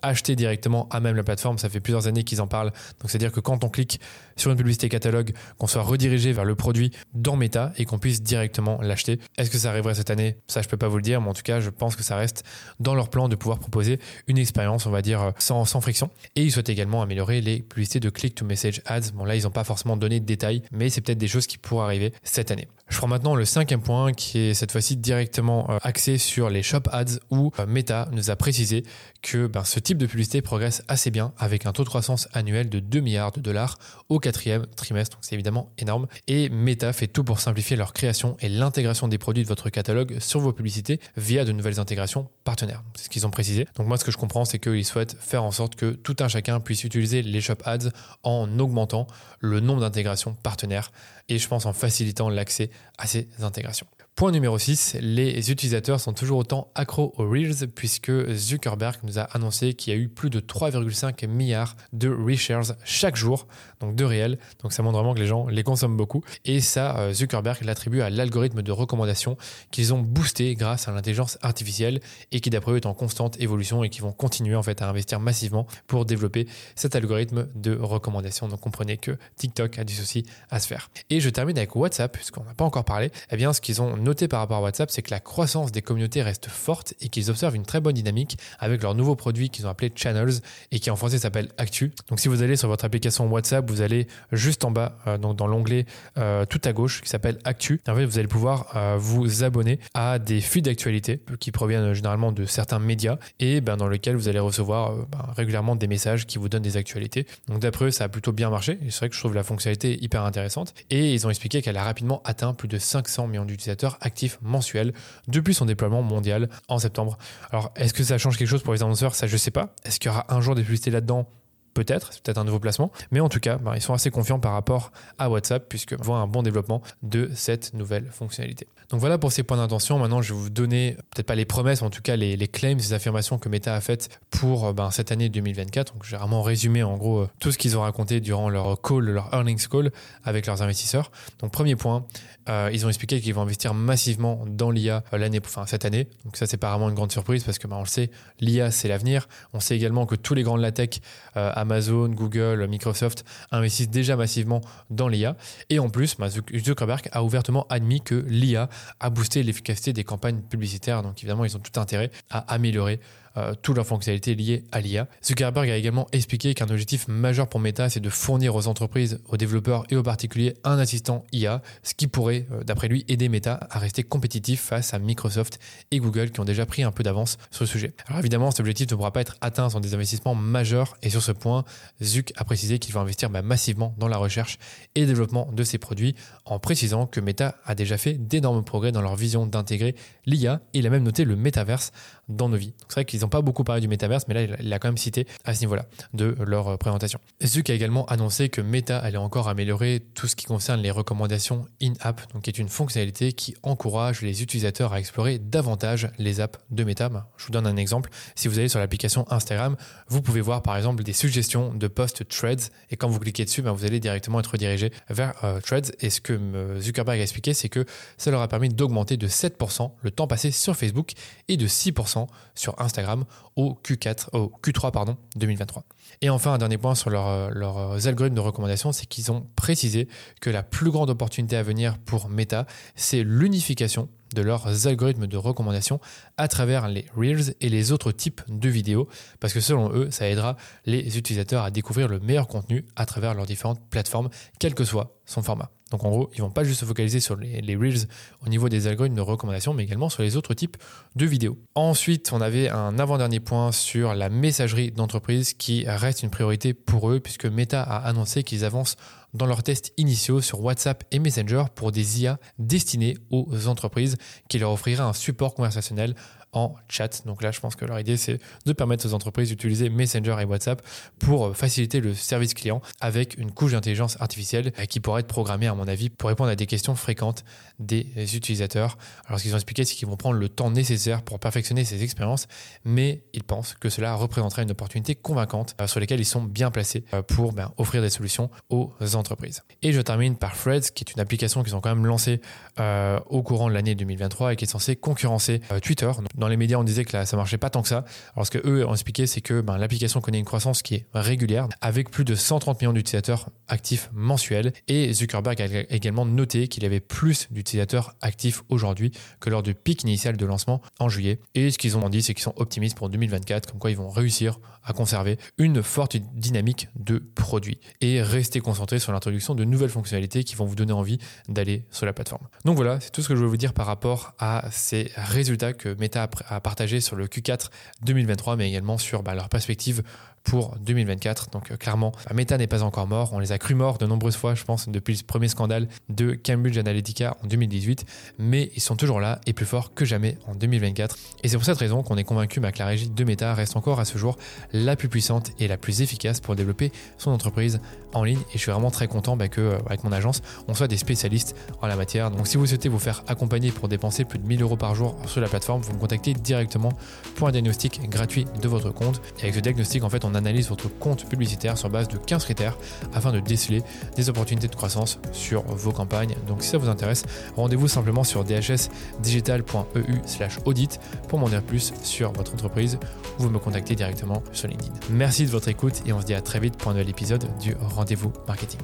acheter 0.02 0.36
directement 0.36 0.88
à 0.90 1.00
même 1.00 1.16
la 1.16 1.22
plateforme. 1.22 1.58
Ça 1.58 1.68
fait 1.68 1.80
plusieurs 1.80 2.06
années 2.06 2.24
qu'ils 2.24 2.40
en 2.40 2.46
parlent. 2.46 2.72
Donc 3.00 3.10
c'est-à-dire 3.10 3.32
que 3.32 3.40
quand 3.40 3.64
on 3.64 3.68
clique 3.68 4.00
sur 4.36 4.50
une 4.50 4.56
publicité 4.56 4.88
catalogue, 4.88 5.32
qu'on 5.58 5.66
soit 5.66 5.82
redirigé 5.82 6.32
vers 6.32 6.44
le 6.44 6.54
produit 6.54 6.90
dans 7.14 7.36
Meta 7.36 7.72
et 7.76 7.84
qu'on 7.84 7.98
puisse 7.98 8.22
directement 8.22 8.80
l'acheter. 8.80 9.18
Est-ce 9.38 9.50
que 9.50 9.58
ça 9.58 9.70
arriverait 9.70 9.94
cette 9.94 10.10
année? 10.10 10.36
Ça, 10.48 10.62
je 10.62 10.68
peux 10.68 10.76
pas 10.76 10.88
vous 10.88 10.96
le 10.96 11.02
dire, 11.02 11.20
mais 11.20 11.28
en 11.28 11.34
tout 11.34 11.42
cas, 11.42 11.60
je 11.60 11.70
pense 11.70 11.96
que 11.96 12.02
ça 12.02 12.16
reste 12.16 12.44
dans 12.80 12.94
leur 12.94 13.08
plan 13.08 13.28
de 13.28 13.36
pouvoir 13.36 13.58
proposer 13.58 13.98
une 14.26 14.38
expérience, 14.38 14.86
on 14.86 14.90
va 14.90 15.02
dire, 15.02 15.32
sans, 15.38 15.64
sans 15.64 15.80
friction. 15.80 16.10
Et 16.36 16.42
ils 16.42 16.52
souhaitent 16.52 16.68
également 16.68 17.02
améliorer 17.02 17.40
les 17.40 17.60
publicités 17.60 18.00
de 18.00 18.10
click-to-message 18.10 18.82
ads. 18.86 19.12
Bon, 19.14 19.24
là, 19.24 19.36
ils 19.36 19.44
n'ont 19.44 19.50
pas 19.50 19.64
forcément 19.64 19.96
donné 19.96 20.20
de 20.20 20.24
détails, 20.24 20.62
mais 20.72 20.88
c'est 20.88 21.00
peut-être 21.00 21.18
des 21.18 21.28
choses 21.28 21.46
qui 21.46 21.58
pourraient 21.58 21.84
arriver 21.84 22.12
cette 22.22 22.50
année. 22.50 22.68
Je 22.88 22.98
prends 22.98 23.08
maintenant 23.08 23.34
le 23.34 23.44
cinquième 23.44 23.80
point 23.80 24.12
qui 24.12 24.38
est 24.38 24.54
cette 24.54 24.72
fois-ci 24.72 24.96
directement 24.96 25.70
euh, 25.70 25.78
axé 25.82 26.18
sur 26.18 26.50
les 26.50 26.62
shop 26.62 26.82
ads 26.90 27.20
où 27.30 27.50
euh, 27.58 27.66
Meta 27.66 28.08
nous 28.12 28.30
a 28.30 28.36
précisé 28.36 28.84
que 29.22 29.31
ben, 29.36 29.64
ce 29.64 29.78
type 29.80 29.98
de 29.98 30.06
publicité 30.06 30.42
progresse 30.42 30.82
assez 30.88 31.10
bien 31.10 31.32
avec 31.38 31.66
un 31.66 31.72
taux 31.72 31.84
de 31.84 31.88
croissance 31.88 32.28
annuel 32.32 32.68
de 32.68 32.80
2 32.80 33.00
milliards 33.00 33.32
de 33.32 33.40
dollars 33.40 33.78
au 34.08 34.18
quatrième 34.18 34.66
trimestre. 34.66 35.16
Donc 35.16 35.24
c'est 35.24 35.34
évidemment 35.34 35.72
énorme. 35.78 36.06
Et 36.28 36.48
Meta 36.48 36.92
fait 36.92 37.06
tout 37.06 37.24
pour 37.24 37.40
simplifier 37.40 37.76
leur 37.76 37.92
création 37.92 38.36
et 38.40 38.48
l'intégration 38.48 39.08
des 39.08 39.18
produits 39.18 39.42
de 39.42 39.48
votre 39.48 39.70
catalogue 39.70 40.18
sur 40.20 40.40
vos 40.40 40.52
publicités 40.52 41.00
via 41.16 41.44
de 41.44 41.52
nouvelles 41.52 41.80
intégrations 41.80 42.28
partenaires. 42.44 42.82
C'est 42.94 43.04
ce 43.04 43.10
qu'ils 43.10 43.26
ont 43.26 43.30
précisé. 43.30 43.66
Donc 43.76 43.86
moi 43.86 43.96
ce 43.96 44.04
que 44.04 44.10
je 44.10 44.18
comprends 44.18 44.44
c'est 44.44 44.58
qu'ils 44.58 44.84
souhaitent 44.84 45.16
faire 45.20 45.44
en 45.44 45.50
sorte 45.50 45.76
que 45.76 45.90
tout 45.90 46.16
un 46.20 46.28
chacun 46.28 46.60
puisse 46.60 46.84
utiliser 46.84 47.22
les 47.22 47.40
shop 47.40 47.56
ads 47.64 47.90
en 48.22 48.58
augmentant 48.58 49.06
le 49.40 49.60
nombre 49.60 49.80
d'intégrations 49.80 50.34
partenaires 50.34 50.92
et 51.28 51.38
je 51.38 51.48
pense 51.48 51.66
en 51.66 51.72
facilitant 51.72 52.28
l'accès 52.28 52.70
à 52.98 53.06
ces 53.06 53.28
intégrations. 53.40 53.86
Point 54.14 54.30
numéro 54.30 54.58
6, 54.58 54.98
les 55.00 55.50
utilisateurs 55.50 55.98
sont 55.98 56.12
toujours 56.12 56.38
autant 56.38 56.70
accros 56.74 57.14
aux 57.16 57.26
Reels 57.26 57.66
puisque 57.74 58.12
Zuckerberg 58.34 58.96
nous 59.04 59.18
a 59.18 59.22
annoncé 59.22 59.72
qu'il 59.72 59.92
y 59.92 59.96
a 59.96 59.98
eu 59.98 60.10
plus 60.10 60.28
de 60.28 60.38
3,5 60.38 61.26
milliards 61.26 61.76
de 61.94 62.10
reshares 62.10 62.74
chaque 62.84 63.16
jour, 63.16 63.48
donc 63.80 63.96
de 63.96 64.04
réels. 64.04 64.38
Donc 64.62 64.74
ça 64.74 64.82
montre 64.82 64.98
vraiment 64.98 65.14
que 65.14 65.18
les 65.18 65.26
gens 65.26 65.46
les 65.46 65.62
consomment 65.62 65.96
beaucoup. 65.96 66.22
Et 66.44 66.60
ça, 66.60 66.98
euh, 66.98 67.14
Zuckerberg 67.14 67.64
l'attribue 67.64 68.02
à 68.02 68.10
l'algorithme 68.10 68.60
de 68.60 68.70
recommandation 68.70 69.38
qu'ils 69.70 69.94
ont 69.94 70.00
boosté 70.00 70.54
grâce 70.56 70.88
à 70.88 70.92
l'intelligence 70.92 71.38
artificielle 71.40 72.00
et 72.32 72.40
qui 72.40 72.50
d'après 72.50 72.72
eux 72.72 72.76
est 72.76 72.86
en 72.86 72.94
constante 72.94 73.40
évolution 73.40 73.82
et 73.82 73.88
qui 73.88 74.02
vont 74.02 74.12
continuer 74.12 74.56
en 74.56 74.62
fait 74.62 74.82
à 74.82 74.88
investir 74.90 75.20
massivement 75.20 75.66
pour 75.86 76.04
développer 76.04 76.46
cet 76.76 76.94
algorithme 76.94 77.48
de 77.54 77.74
recommandation. 77.74 78.46
Donc 78.46 78.60
comprenez 78.60 78.98
que 78.98 79.16
TikTok 79.36 79.78
a 79.78 79.84
du 79.84 79.94
souci 79.94 80.26
à 80.50 80.60
se 80.60 80.66
faire. 80.66 80.90
Et 81.08 81.18
je 81.18 81.30
termine 81.30 81.56
avec 81.56 81.74
WhatsApp 81.74 82.12
puisqu'on 82.12 82.44
n'a 82.44 82.54
pas 82.54 82.64
encore 82.64 82.84
parlé. 82.84 83.10
Eh 83.30 83.36
bien, 83.38 83.54
ce 83.54 83.62
qu'ils 83.62 83.80
ont 83.80 84.01
noté 84.02 84.28
par 84.28 84.40
rapport 84.40 84.58
à 84.58 84.60
WhatsApp, 84.60 84.90
c'est 84.90 85.02
que 85.02 85.10
la 85.10 85.20
croissance 85.20 85.72
des 85.72 85.82
communautés 85.82 86.22
reste 86.22 86.48
forte 86.48 86.94
et 87.00 87.08
qu'ils 87.08 87.30
observent 87.30 87.56
une 87.56 87.64
très 87.64 87.80
bonne 87.80 87.94
dynamique 87.94 88.36
avec 88.58 88.82
leur 88.82 88.94
nouveau 88.94 89.16
produit 89.16 89.50
qu'ils 89.50 89.66
ont 89.66 89.70
appelé 89.70 89.92
Channels 89.94 90.40
et 90.70 90.80
qui 90.80 90.90
en 90.90 90.96
français 90.96 91.18
s'appelle 91.18 91.48
Actu. 91.58 91.92
Donc 92.08 92.20
si 92.20 92.28
vous 92.28 92.42
allez 92.42 92.56
sur 92.56 92.68
votre 92.68 92.84
application 92.84 93.28
WhatsApp, 93.28 93.68
vous 93.68 93.80
allez 93.80 94.06
juste 94.32 94.64
en 94.64 94.70
bas, 94.70 94.98
euh, 95.06 95.18
donc 95.18 95.36
dans 95.36 95.46
l'onglet 95.46 95.86
euh, 96.18 96.44
tout 96.44 96.60
à 96.64 96.72
gauche 96.72 97.00
qui 97.02 97.08
s'appelle 97.08 97.38
Actu. 97.44 97.80
En 97.88 97.94
fait, 97.94 98.04
vous 98.04 98.18
allez 98.18 98.28
pouvoir 98.28 98.76
euh, 98.76 98.96
vous 98.98 99.44
abonner 99.44 99.78
à 99.94 100.18
des 100.18 100.40
flux 100.40 100.62
d'actualité 100.62 101.20
qui 101.40 101.52
proviennent 101.52 101.92
généralement 101.92 102.32
de 102.32 102.44
certains 102.44 102.78
médias 102.78 103.18
et 103.40 103.60
ben, 103.60 103.76
dans 103.76 103.88
lesquels 103.88 104.16
vous 104.16 104.28
allez 104.28 104.38
recevoir 104.38 104.94
ben, 105.10 105.26
régulièrement 105.36 105.76
des 105.76 105.86
messages 105.86 106.26
qui 106.26 106.38
vous 106.38 106.48
donnent 106.48 106.62
des 106.62 106.76
actualités. 106.76 107.26
Donc 107.48 107.60
d'après 107.60 107.86
eux, 107.86 107.90
ça 107.90 108.04
a 108.04 108.08
plutôt 108.08 108.32
bien 108.32 108.50
marché. 108.50 108.78
C'est 108.90 108.98
vrai 108.98 109.08
que 109.08 109.14
je 109.14 109.20
trouve 109.20 109.34
la 109.34 109.42
fonctionnalité 109.42 110.02
hyper 110.02 110.24
intéressante 110.24 110.74
et 110.90 111.14
ils 111.14 111.26
ont 111.26 111.30
expliqué 111.30 111.62
qu'elle 111.62 111.76
a 111.76 111.84
rapidement 111.84 112.20
atteint 112.24 112.54
plus 112.54 112.68
de 112.68 112.78
500 112.78 113.28
millions 113.28 113.44
d'utilisateurs 113.44 113.91
actif 114.00 114.38
mensuel 114.42 114.92
depuis 115.28 115.54
son 115.54 115.66
déploiement 115.66 116.02
mondial 116.02 116.48
en 116.68 116.78
septembre. 116.78 117.18
Alors, 117.50 117.72
est-ce 117.76 117.94
que 117.94 118.04
ça 118.04 118.18
change 118.18 118.36
quelque 118.36 118.48
chose 118.48 118.62
pour 118.62 118.72
les 118.72 118.82
annonceurs? 118.82 119.14
Ça, 119.14 119.26
je 119.26 119.36
sais 119.36 119.50
pas. 119.50 119.74
Est-ce 119.84 120.00
qu'il 120.00 120.10
y 120.10 120.14
aura 120.14 120.26
un 120.34 120.40
jour 120.40 120.54
des 120.54 120.62
publicités 120.62 120.90
là-dedans? 120.90 121.28
Peut-être, 121.74 122.12
c'est 122.12 122.22
peut-être 122.22 122.38
un 122.38 122.44
nouveau 122.44 122.58
placement, 122.58 122.92
mais 123.10 123.20
en 123.20 123.28
tout 123.28 123.40
cas, 123.40 123.56
ben, 123.56 123.74
ils 123.74 123.80
sont 123.80 123.94
assez 123.94 124.10
confiants 124.10 124.38
par 124.38 124.52
rapport 124.52 124.92
à 125.18 125.30
WhatsApp 125.30 125.66
puisque 125.68 125.94
voit 125.94 126.18
un 126.18 126.26
bon 126.26 126.42
développement 126.42 126.82
de 127.02 127.30
cette 127.34 127.74
nouvelle 127.74 128.10
fonctionnalité. 128.10 128.66
Donc 128.90 129.00
voilà 129.00 129.16
pour 129.16 129.32
ces 129.32 129.42
points 129.42 129.56
d'intention. 129.56 129.98
Maintenant, 129.98 130.20
je 130.20 130.34
vais 130.34 130.38
vous 130.38 130.50
donner 130.50 130.96
peut-être 131.10 131.26
pas 131.26 131.34
les 131.34 131.46
promesses, 131.46 131.80
mais 131.80 131.86
en 131.86 131.90
tout 131.90 132.02
cas 132.02 132.16
les, 132.16 132.36
claims, 132.48 132.76
les 132.76 132.92
affirmations 132.92 133.38
que 133.38 133.48
Meta 133.48 133.74
a 133.74 133.80
faites 133.80 134.20
pour 134.30 134.74
ben, 134.74 134.90
cette 134.90 135.12
année 135.12 135.30
2024. 135.30 135.94
Donc 135.94 136.04
j'ai 136.04 136.16
vraiment 136.16 136.42
résumé 136.42 136.82
en 136.82 136.96
gros 136.98 137.26
tout 137.40 137.52
ce 137.52 137.58
qu'ils 137.58 137.78
ont 137.78 137.82
raconté 137.82 138.20
durant 138.20 138.50
leur 138.50 138.80
call, 138.82 139.04
leur 139.04 139.32
earnings 139.32 139.66
call 139.66 139.92
avec 140.24 140.46
leurs 140.46 140.62
investisseurs. 140.62 141.10
Donc 141.38 141.52
premier 141.52 141.76
point, 141.76 142.04
euh, 142.48 142.70
ils 142.72 142.84
ont 142.84 142.88
expliqué 142.88 143.20
qu'ils 143.20 143.34
vont 143.34 143.42
investir 143.42 143.74
massivement 143.74 144.44
dans 144.46 144.70
l'IA 144.70 145.04
euh, 145.12 145.18
l'année, 145.18 145.40
enfin 145.44 145.66
cette 145.66 145.84
année. 145.84 146.08
Donc 146.24 146.36
ça 146.36 146.46
c'est 146.46 146.56
pas 146.56 146.70
vraiment 146.70 146.88
une 146.88 146.94
grande 146.94 147.12
surprise 147.12 147.44
parce 147.44 147.58
que 147.58 147.66
ben, 147.66 147.76
on 147.76 147.82
le 147.82 147.86
sait, 147.86 148.10
l'IA 148.40 148.70
c'est 148.70 148.88
l'avenir. 148.88 149.28
On 149.52 149.60
sait 149.60 149.76
également 149.76 150.06
que 150.06 150.14
tous 150.14 150.34
les 150.34 150.42
grands 150.42 150.56
de 150.56 150.62
la 150.62 150.72
tech, 150.72 151.00
euh, 151.36 151.52
Amazon, 151.62 152.08
Google, 152.08 152.66
Microsoft 152.68 153.24
investissent 153.50 153.88
déjà 153.88 154.16
massivement 154.16 154.60
dans 154.90 155.08
l'IA. 155.08 155.36
Et 155.70 155.78
en 155.78 155.88
plus, 155.88 156.16
ben, 156.16 156.28
Zuckerberg 156.28 157.08
a 157.12 157.22
ouvertement 157.22 157.66
admis 157.70 158.00
que 158.00 158.24
l'IA 158.28 158.68
a 159.00 159.10
boosté 159.10 159.42
l'efficacité 159.42 159.92
des 159.92 160.04
campagnes 160.04 160.40
publicitaires. 160.40 161.02
Donc 161.02 161.18
évidemment, 161.18 161.44
ils 161.44 161.56
ont 161.56 161.60
tout 161.60 161.80
intérêt 161.80 162.10
à 162.30 162.40
améliorer 162.52 163.00
euh, 163.36 163.54
toutes 163.60 163.76
leurs 163.76 163.86
fonctionnalités 163.86 164.34
liées 164.34 164.64
à 164.72 164.80
l'IA. 164.80 165.08
Zuckerberg 165.24 165.70
a 165.70 165.76
également 165.76 166.06
expliqué 166.12 166.54
qu'un 166.54 166.68
objectif 166.68 167.08
majeur 167.08 167.48
pour 167.48 167.60
Meta, 167.60 167.88
c'est 167.88 168.00
de 168.00 168.10
fournir 168.10 168.54
aux 168.54 168.68
entreprises, 168.68 169.20
aux 169.28 169.36
développeurs 169.36 169.84
et 169.90 169.96
aux 169.96 170.02
particuliers 170.02 170.54
un 170.64 170.78
assistant 170.78 171.24
IA, 171.32 171.62
ce 171.82 171.94
qui 171.94 172.06
pourrait, 172.06 172.46
euh, 172.52 172.64
d'après 172.64 172.88
lui, 172.88 173.04
aider 173.08 173.28
Meta 173.28 173.66
à 173.70 173.78
rester 173.78 174.02
compétitif 174.02 174.60
face 174.60 174.94
à 174.94 174.98
Microsoft 174.98 175.58
et 175.90 175.98
Google 175.98 176.30
qui 176.30 176.40
ont 176.40 176.44
déjà 176.44 176.66
pris 176.66 176.82
un 176.82 176.92
peu 176.92 177.02
d'avance 177.02 177.38
sur 177.50 177.64
le 177.64 177.68
sujet. 177.68 177.94
Alors 178.06 178.18
évidemment, 178.18 178.50
cet 178.50 178.60
objectif 178.60 178.90
ne 178.90 178.96
pourra 178.96 179.12
pas 179.12 179.20
être 179.20 179.36
atteint 179.40 179.68
sans 179.70 179.80
des 179.80 179.94
investissements 179.94 180.34
majeurs 180.34 180.96
et 181.02 181.10
sur 181.10 181.22
ce 181.22 181.32
point, 181.32 181.64
Zuck 182.02 182.32
a 182.36 182.44
précisé 182.44 182.78
qu'il 182.78 182.94
va 182.94 183.00
investir 183.00 183.30
bah, 183.30 183.42
massivement 183.42 183.94
dans 183.98 184.08
la 184.08 184.16
recherche 184.16 184.58
et 184.94 185.06
développement 185.06 185.48
de 185.52 185.62
ses 185.64 185.78
produits 185.78 186.14
en 186.44 186.58
précisant 186.58 187.06
que 187.06 187.20
Meta 187.20 187.56
a 187.64 187.74
déjà 187.74 187.96
fait 187.96 188.14
d'énormes 188.14 188.64
progrès 188.64 188.92
dans 188.92 189.02
leur 189.02 189.16
vision 189.16 189.46
d'intégrer 189.46 189.94
l'IA 190.26 190.60
et 190.74 190.78
il 190.78 190.86
a 190.86 190.90
même 190.90 191.02
noté 191.02 191.24
le 191.24 191.36
métaverse 191.36 191.92
dans 192.28 192.48
nos 192.48 192.56
vies. 192.56 192.74
C'est 192.88 192.94
vrai 192.94 193.04
qu'ils 193.04 193.21
n'ont 193.22 193.28
pas 193.28 193.42
beaucoup 193.42 193.64
parlé 193.64 193.80
du 193.80 193.88
métaverse, 193.88 194.24
mais 194.28 194.34
là, 194.34 194.56
il 194.60 194.68
l'a 194.68 194.78
quand 194.78 194.88
même 194.88 194.98
cité 194.98 195.26
à 195.44 195.54
ce 195.54 195.60
niveau-là 195.60 195.86
de 196.14 196.36
leur 196.40 196.68
euh, 196.68 196.76
présentation. 196.76 197.18
Zuck 197.44 197.70
a 197.70 197.74
également 197.74 198.04
annoncé 198.06 198.48
que 198.48 198.60
Meta 198.60 198.98
allait 198.98 199.16
encore 199.18 199.48
améliorer 199.48 200.02
tout 200.14 200.26
ce 200.26 200.36
qui 200.36 200.46
concerne 200.46 200.80
les 200.80 200.90
recommandations 200.90 201.66
in-app, 201.82 202.32
donc 202.32 202.42
qui 202.42 202.50
est 202.50 202.58
une 202.58 202.68
fonctionnalité 202.68 203.32
qui 203.32 203.54
encourage 203.62 204.22
les 204.22 204.42
utilisateurs 204.42 204.92
à 204.92 204.98
explorer 204.98 205.38
davantage 205.38 206.08
les 206.18 206.40
apps 206.40 206.58
de 206.70 206.84
Meta. 206.84 207.08
Ben, 207.08 207.26
je 207.36 207.46
vous 207.46 207.52
donne 207.52 207.66
un 207.66 207.76
exemple. 207.76 208.10
Si 208.34 208.48
vous 208.48 208.58
allez 208.58 208.68
sur 208.68 208.78
l'application 208.78 209.30
Instagram, 209.30 209.76
vous 210.08 210.22
pouvez 210.22 210.40
voir 210.40 210.62
par 210.62 210.76
exemple 210.76 211.02
des 211.02 211.12
suggestions 211.12 211.74
de 211.74 211.88
posts 211.88 212.28
Threads, 212.28 212.70
et 212.90 212.96
quand 212.96 213.08
vous 213.08 213.18
cliquez 213.18 213.44
dessus, 213.44 213.62
ben, 213.62 213.72
vous 213.72 213.84
allez 213.84 214.00
directement 214.00 214.40
être 214.40 214.52
redirigé 214.52 214.92
vers 215.08 215.34
euh, 215.44 215.60
Threads. 215.60 215.92
Et 216.00 216.10
ce 216.10 216.20
que 216.20 216.32
euh, 216.32 216.80
Zuckerberg 216.80 217.18
a 217.18 217.22
expliqué, 217.22 217.54
c'est 217.54 217.68
que 217.68 217.84
ça 218.16 218.30
leur 218.30 218.40
a 218.40 218.48
permis 218.48 218.68
d'augmenter 218.68 219.16
de 219.16 219.28
7% 219.28 219.90
le 220.02 220.10
temps 220.10 220.26
passé 220.26 220.50
sur 220.50 220.76
Facebook 220.76 221.12
et 221.48 221.56
de 221.56 221.66
6% 221.66 222.26
sur 222.54 222.80
Instagram 222.80 223.11
au 223.56 223.78
Q4, 223.84 224.28
au 224.32 224.52
Q3 224.62 224.90
pardon, 224.90 225.16
2023. 225.36 225.84
Et 226.20 226.30
enfin, 226.30 226.52
un 226.52 226.58
dernier 226.58 226.78
point 226.78 226.94
sur 226.94 227.10
leur, 227.10 227.50
leurs 227.50 228.06
algorithmes 228.06 228.36
de 228.36 228.40
recommandation, 228.40 228.92
c'est 228.92 229.06
qu'ils 229.06 229.30
ont 229.32 229.46
précisé 229.56 230.08
que 230.40 230.50
la 230.50 230.62
plus 230.62 230.90
grande 230.90 231.10
opportunité 231.10 231.56
à 231.56 231.62
venir 231.62 231.98
pour 231.98 232.28
Meta, 232.28 232.66
c'est 232.96 233.22
l'unification 233.22 234.08
de 234.34 234.42
leurs 234.42 234.86
algorithmes 234.86 235.26
de 235.26 235.36
recommandation 235.36 236.00
à 236.36 236.48
travers 236.48 236.88
les 236.88 237.06
Reels 237.14 237.54
et 237.60 237.68
les 237.68 237.92
autres 237.92 238.12
types 238.12 238.40
de 238.48 238.68
vidéos, 238.68 239.08
parce 239.40 239.52
que 239.52 239.60
selon 239.60 239.92
eux, 239.92 240.10
ça 240.10 240.28
aidera 240.28 240.56
les 240.86 241.18
utilisateurs 241.18 241.64
à 241.64 241.70
découvrir 241.70 242.08
le 242.08 242.20
meilleur 242.20 242.48
contenu 242.48 242.84
à 242.96 243.06
travers 243.06 243.34
leurs 243.34 243.46
différentes 243.46 243.80
plateformes, 243.90 244.30
quel 244.58 244.74
que 244.74 244.84
soit 244.84 245.18
son 245.26 245.42
format. 245.42 245.70
Donc 245.92 246.04
en 246.04 246.10
gros, 246.10 246.30
ils 246.34 246.40
vont 246.40 246.50
pas 246.50 246.64
juste 246.64 246.80
se 246.80 246.84
focaliser 246.84 247.20
sur 247.20 247.36
les, 247.36 247.76
Reels 247.76 248.06
au 248.44 248.48
niveau 248.48 248.68
des 248.68 248.86
algorithmes 248.86 249.14
de 249.14 249.20
recommandation, 249.20 249.74
mais 249.74 249.84
également 249.84 250.08
sur 250.08 250.22
les 250.22 250.36
autres 250.36 250.54
types 250.54 250.76
de 251.16 251.26
vidéos. 251.26 251.58
Ensuite, 251.74 252.32
on 252.32 252.40
avait 252.40 252.70
un 252.70 252.98
avant-dernier 252.98 253.40
point 253.40 253.72
sur 253.72 254.14
la 254.14 254.30
messagerie 254.30 254.90
d'entreprise 254.90 255.52
qui 255.52 255.84
reste 255.86 256.22
une 256.22 256.30
priorité 256.30 256.72
pour 256.72 257.10
eux, 257.10 257.20
puisque 257.20 257.44
Meta 257.44 257.82
a 257.82 257.98
annoncé 257.98 258.42
qu'ils 258.42 258.64
avancent 258.64 258.96
dans 259.34 259.46
leurs 259.46 259.62
tests 259.62 259.92
initiaux 259.98 260.40
sur 260.40 260.62
WhatsApp 260.62 261.04
et 261.10 261.18
Messenger 261.18 261.64
pour 261.74 261.92
des 261.92 262.22
IA 262.22 262.38
destinés 262.58 263.16
aux 263.30 263.68
entreprises 263.68 264.16
qui 264.48 264.58
leur 264.58 264.72
offriraient 264.72 265.02
un 265.02 265.12
support 265.12 265.54
conversationnel 265.54 266.14
en 266.52 266.74
chat. 266.88 267.26
Donc 267.26 267.42
là, 267.42 267.50
je 267.50 267.60
pense 267.60 267.76
que 267.76 267.84
leur 267.84 267.98
idée, 267.98 268.16
c'est 268.16 268.38
de 268.66 268.72
permettre 268.72 269.06
aux 269.08 269.14
entreprises 269.14 269.48
d'utiliser 269.48 269.88
Messenger 269.88 270.36
et 270.40 270.44
WhatsApp 270.44 270.82
pour 271.18 271.46
euh, 271.46 271.52
faciliter 271.54 272.00
le 272.00 272.14
service 272.14 272.54
client 272.54 272.82
avec 273.00 273.38
une 273.38 273.50
couche 273.50 273.72
d'intelligence 273.72 274.20
artificielle 274.20 274.72
euh, 274.78 274.84
qui 274.84 275.00
pourrait 275.00 275.20
être 275.20 275.28
programmée, 275.28 275.66
à 275.66 275.74
mon 275.74 275.88
avis, 275.88 276.10
pour 276.10 276.28
répondre 276.28 276.50
à 276.50 276.56
des 276.56 276.66
questions 276.66 276.94
fréquentes 276.94 277.44
des 277.78 278.06
utilisateurs. 278.36 278.98
Alors, 279.26 279.38
ce 279.38 279.44
qu'ils 279.44 279.54
ont 279.54 279.56
expliqué, 279.56 279.84
c'est 279.84 279.94
qu'ils 279.94 280.08
vont 280.08 280.16
prendre 280.16 280.36
le 280.36 280.48
temps 280.48 280.70
nécessaire 280.70 281.22
pour 281.22 281.38
perfectionner 281.38 281.84
ces 281.84 282.04
expériences, 282.04 282.46
mais 282.84 283.22
ils 283.32 283.44
pensent 283.44 283.74
que 283.74 283.88
cela 283.88 284.14
représenterait 284.14 284.62
une 284.62 284.70
opportunité 284.70 285.14
convaincante 285.14 285.74
euh, 285.80 285.86
sur 285.86 286.00
laquelle 286.00 286.20
ils 286.20 286.26
sont 286.26 286.42
bien 286.42 286.70
placés 286.70 287.04
pour 287.28 287.52
ben, 287.52 287.72
offrir 287.78 288.02
des 288.02 288.10
solutions 288.10 288.50
aux 288.68 288.92
entreprises. 289.14 289.62
Et 289.82 289.92
je 289.92 290.00
termine 290.00 290.36
par 290.36 290.56
Threads, 290.56 290.90
qui 290.94 291.04
est 291.04 291.12
une 291.12 291.20
application 291.20 291.62
qu'ils 291.62 291.74
ont 291.74 291.80
quand 291.80 291.94
même 291.94 292.06
lancée 292.06 292.40
au 292.78 293.42
courant 293.42 293.68
de 293.68 293.74
l'année 293.74 293.94
2023 293.94 294.52
et 294.52 294.56
qui 294.56 294.64
est 294.64 294.68
censée 294.68 294.96
concurrencer 294.96 295.60
Twitter 295.82 296.10
dans 296.42 296.48
les 296.48 296.56
médias, 296.56 296.76
on 296.76 296.82
disait 296.82 297.04
que 297.04 297.16
là, 297.16 297.24
ça 297.24 297.36
marchait 297.36 297.56
pas 297.56 297.70
tant 297.70 297.82
que 297.82 297.88
ça. 297.88 298.04
Alors, 298.34 298.44
ce 298.44 298.50
que 298.50 298.58
eux 298.66 298.84
ont 298.84 298.92
expliqué, 298.92 299.28
c'est 299.28 299.40
que 299.40 299.60
ben, 299.60 299.78
l'application 299.78 300.20
connaît 300.20 300.40
une 300.40 300.44
croissance 300.44 300.82
qui 300.82 300.96
est 300.96 301.06
régulière, 301.14 301.68
avec 301.80 302.10
plus 302.10 302.24
de 302.24 302.34
130 302.34 302.80
millions 302.80 302.92
d'utilisateurs 302.92 303.48
actifs 303.68 304.10
mensuels. 304.12 304.72
Et 304.88 305.12
Zuckerberg 305.12 305.62
a 305.62 305.66
également 305.94 306.26
noté 306.26 306.66
qu'il 306.66 306.82
y 306.82 306.86
avait 306.86 306.98
plus 306.98 307.46
d'utilisateurs 307.52 308.16
actifs 308.20 308.64
aujourd'hui 308.70 309.12
que 309.38 309.50
lors 309.50 309.62
du 309.62 309.76
pic 309.76 310.02
initial 310.02 310.36
de 310.36 310.44
lancement 310.44 310.82
en 310.98 311.08
juillet. 311.08 311.38
Et 311.54 311.70
ce 311.70 311.78
qu'ils 311.78 311.96
ont 311.96 312.08
dit, 312.08 312.22
c'est 312.22 312.34
qu'ils 312.34 312.42
sont 312.42 312.54
optimistes 312.56 312.96
pour 312.96 313.08
2024, 313.08 313.70
comme 313.70 313.78
quoi 313.78 313.92
ils 313.92 313.96
vont 313.96 314.10
réussir 314.10 314.58
à 314.84 314.92
conserver 314.92 315.38
une 315.58 315.82
forte 315.82 316.16
dynamique 316.16 316.88
de 316.96 317.18
produits 317.18 317.80
et 318.00 318.22
rester 318.22 318.60
concentré 318.60 318.98
sur 318.98 319.12
l'introduction 319.12 319.54
de 319.54 319.64
nouvelles 319.64 319.90
fonctionnalités 319.90 320.44
qui 320.44 320.54
vont 320.54 320.64
vous 320.64 320.74
donner 320.74 320.92
envie 320.92 321.18
d'aller 321.48 321.84
sur 321.90 322.06
la 322.06 322.12
plateforme. 322.12 322.46
Donc 322.64 322.76
voilà, 322.76 323.00
c'est 323.00 323.10
tout 323.10 323.22
ce 323.22 323.28
que 323.28 323.36
je 323.36 323.42
veux 323.42 323.48
vous 323.48 323.56
dire 323.56 323.72
par 323.72 323.86
rapport 323.86 324.34
à 324.38 324.64
ces 324.70 325.10
résultats 325.16 325.72
que 325.72 325.94
Meta 325.98 326.28
a 326.48 326.60
partagé 326.60 327.00
sur 327.00 327.16
le 327.16 327.26
Q4 327.26 327.68
2023, 328.02 328.56
mais 328.56 328.68
également 328.68 328.98
sur 328.98 329.22
bah, 329.22 329.34
leur 329.34 329.48
perspective 329.48 330.02
pour 330.44 330.76
2024. 330.80 331.50
Donc 331.50 331.70
euh, 331.70 331.76
clairement, 331.76 332.12
Meta 332.32 332.58
n'est 332.58 332.66
pas 332.66 332.82
encore 332.82 333.06
mort. 333.06 333.32
On 333.32 333.38
les 333.38 333.52
a 333.52 333.58
cru 333.58 333.74
morts 333.74 333.98
de 333.98 334.06
nombreuses 334.06 334.36
fois, 334.36 334.54
je 334.54 334.64
pense, 334.64 334.88
depuis 334.88 335.16
le 335.16 335.22
premier 335.24 335.48
scandale 335.48 335.88
de 336.08 336.34
Cambridge 336.34 336.78
Analytica 336.78 337.36
en 337.42 337.46
2018. 337.46 338.04
Mais 338.38 338.70
ils 338.74 338.82
sont 338.82 338.96
toujours 338.96 339.20
là 339.20 339.40
et 339.46 339.52
plus 339.52 339.66
forts 339.66 339.94
que 339.94 340.04
jamais 340.04 340.38
en 340.46 340.54
2024. 340.54 341.16
Et 341.42 341.48
c'est 341.48 341.56
pour 341.56 341.64
cette 341.64 341.78
raison 341.78 342.02
qu'on 342.02 342.16
est 342.16 342.24
convaincu 342.24 342.60
bah, 342.60 342.72
que 342.72 342.78
la 342.78 342.86
régie 342.86 343.08
de 343.08 343.24
Meta 343.24 343.54
reste 343.54 343.76
encore 343.76 344.00
à 344.00 344.04
ce 344.04 344.18
jour 344.18 344.36
la 344.72 344.96
plus 344.96 345.08
puissante 345.08 345.52
et 345.58 345.68
la 345.68 345.76
plus 345.76 346.02
efficace 346.02 346.40
pour 346.40 346.56
développer 346.56 346.92
son 347.18 347.30
entreprise 347.30 347.80
en 348.14 348.24
ligne. 348.24 348.40
Et 348.50 348.54
je 348.54 348.58
suis 348.58 348.70
vraiment 348.70 348.90
très 348.90 349.08
content 349.08 349.36
bah, 349.36 349.48
que 349.48 349.60
euh, 349.60 349.78
avec 349.86 350.04
mon 350.04 350.12
agence, 350.12 350.42
on 350.68 350.74
soit 350.74 350.88
des 350.88 350.96
spécialistes 350.96 351.56
en 351.80 351.86
la 351.86 351.96
matière. 351.96 352.30
Donc 352.30 352.46
si 352.46 352.56
vous 352.56 352.66
souhaitez 352.66 352.88
vous 352.88 352.98
faire 352.98 353.22
accompagner 353.26 353.70
pour 353.70 353.88
dépenser 353.88 354.24
plus 354.24 354.38
de 354.38 354.46
1000 354.46 354.62
euros 354.62 354.76
par 354.76 354.94
jour 354.94 355.16
sur 355.26 355.40
la 355.40 355.48
plateforme, 355.48 355.82
vous 355.82 355.92
me 355.92 355.98
contactez 355.98 356.34
directement 356.34 356.92
pour 357.36 357.48
un 357.48 357.52
diagnostic 357.52 358.08
gratuit 358.08 358.46
de 358.60 358.68
votre 358.68 358.90
compte. 358.90 359.20
Et 359.38 359.42
avec 359.42 359.54
ce 359.54 359.60
diagnostic, 359.60 360.02
en 360.04 360.10
fait, 360.10 360.24
on 360.24 360.34
analyse 360.34 360.68
votre 360.68 360.88
compte 360.98 361.28
publicitaire 361.28 361.78
sur 361.78 361.90
base 361.90 362.08
de 362.08 362.16
15 362.18 362.44
critères 362.44 362.76
afin 363.14 363.32
de 363.32 363.40
déceler 363.40 363.82
des 364.16 364.28
opportunités 364.28 364.68
de 364.68 364.74
croissance 364.74 365.18
sur 365.32 365.62
vos 365.62 365.92
campagnes. 365.92 366.34
Donc 366.46 366.62
si 366.62 366.68
ça 366.68 366.78
vous 366.78 366.88
intéresse, 366.88 367.24
rendez-vous 367.56 367.88
simplement 367.88 368.24
sur 368.24 368.44
dhsdigital.eu 368.44 370.20
slash 370.26 370.58
audit 370.64 371.00
pour 371.28 371.38
m'en 371.38 371.48
dire 371.48 371.62
plus 371.62 371.92
sur 372.02 372.32
votre 372.32 372.52
entreprise 372.52 372.98
ou 373.38 373.42
vous 373.42 373.50
me 373.50 373.58
contactez 373.58 373.94
directement 373.94 374.42
LinkedIn. 374.68 374.92
Merci 375.10 375.46
de 375.46 375.50
votre 375.50 375.68
écoute 375.68 376.02
et 376.06 376.12
on 376.12 376.20
se 376.20 376.26
dit 376.26 376.34
à 376.34 376.40
très 376.40 376.60
vite 376.60 376.76
pour 376.76 376.90
un 376.90 376.94
nouvel 376.94 377.10
épisode 377.10 377.46
du 377.58 377.74
Rendez-vous 377.80 378.32
Marketing. 378.46 378.80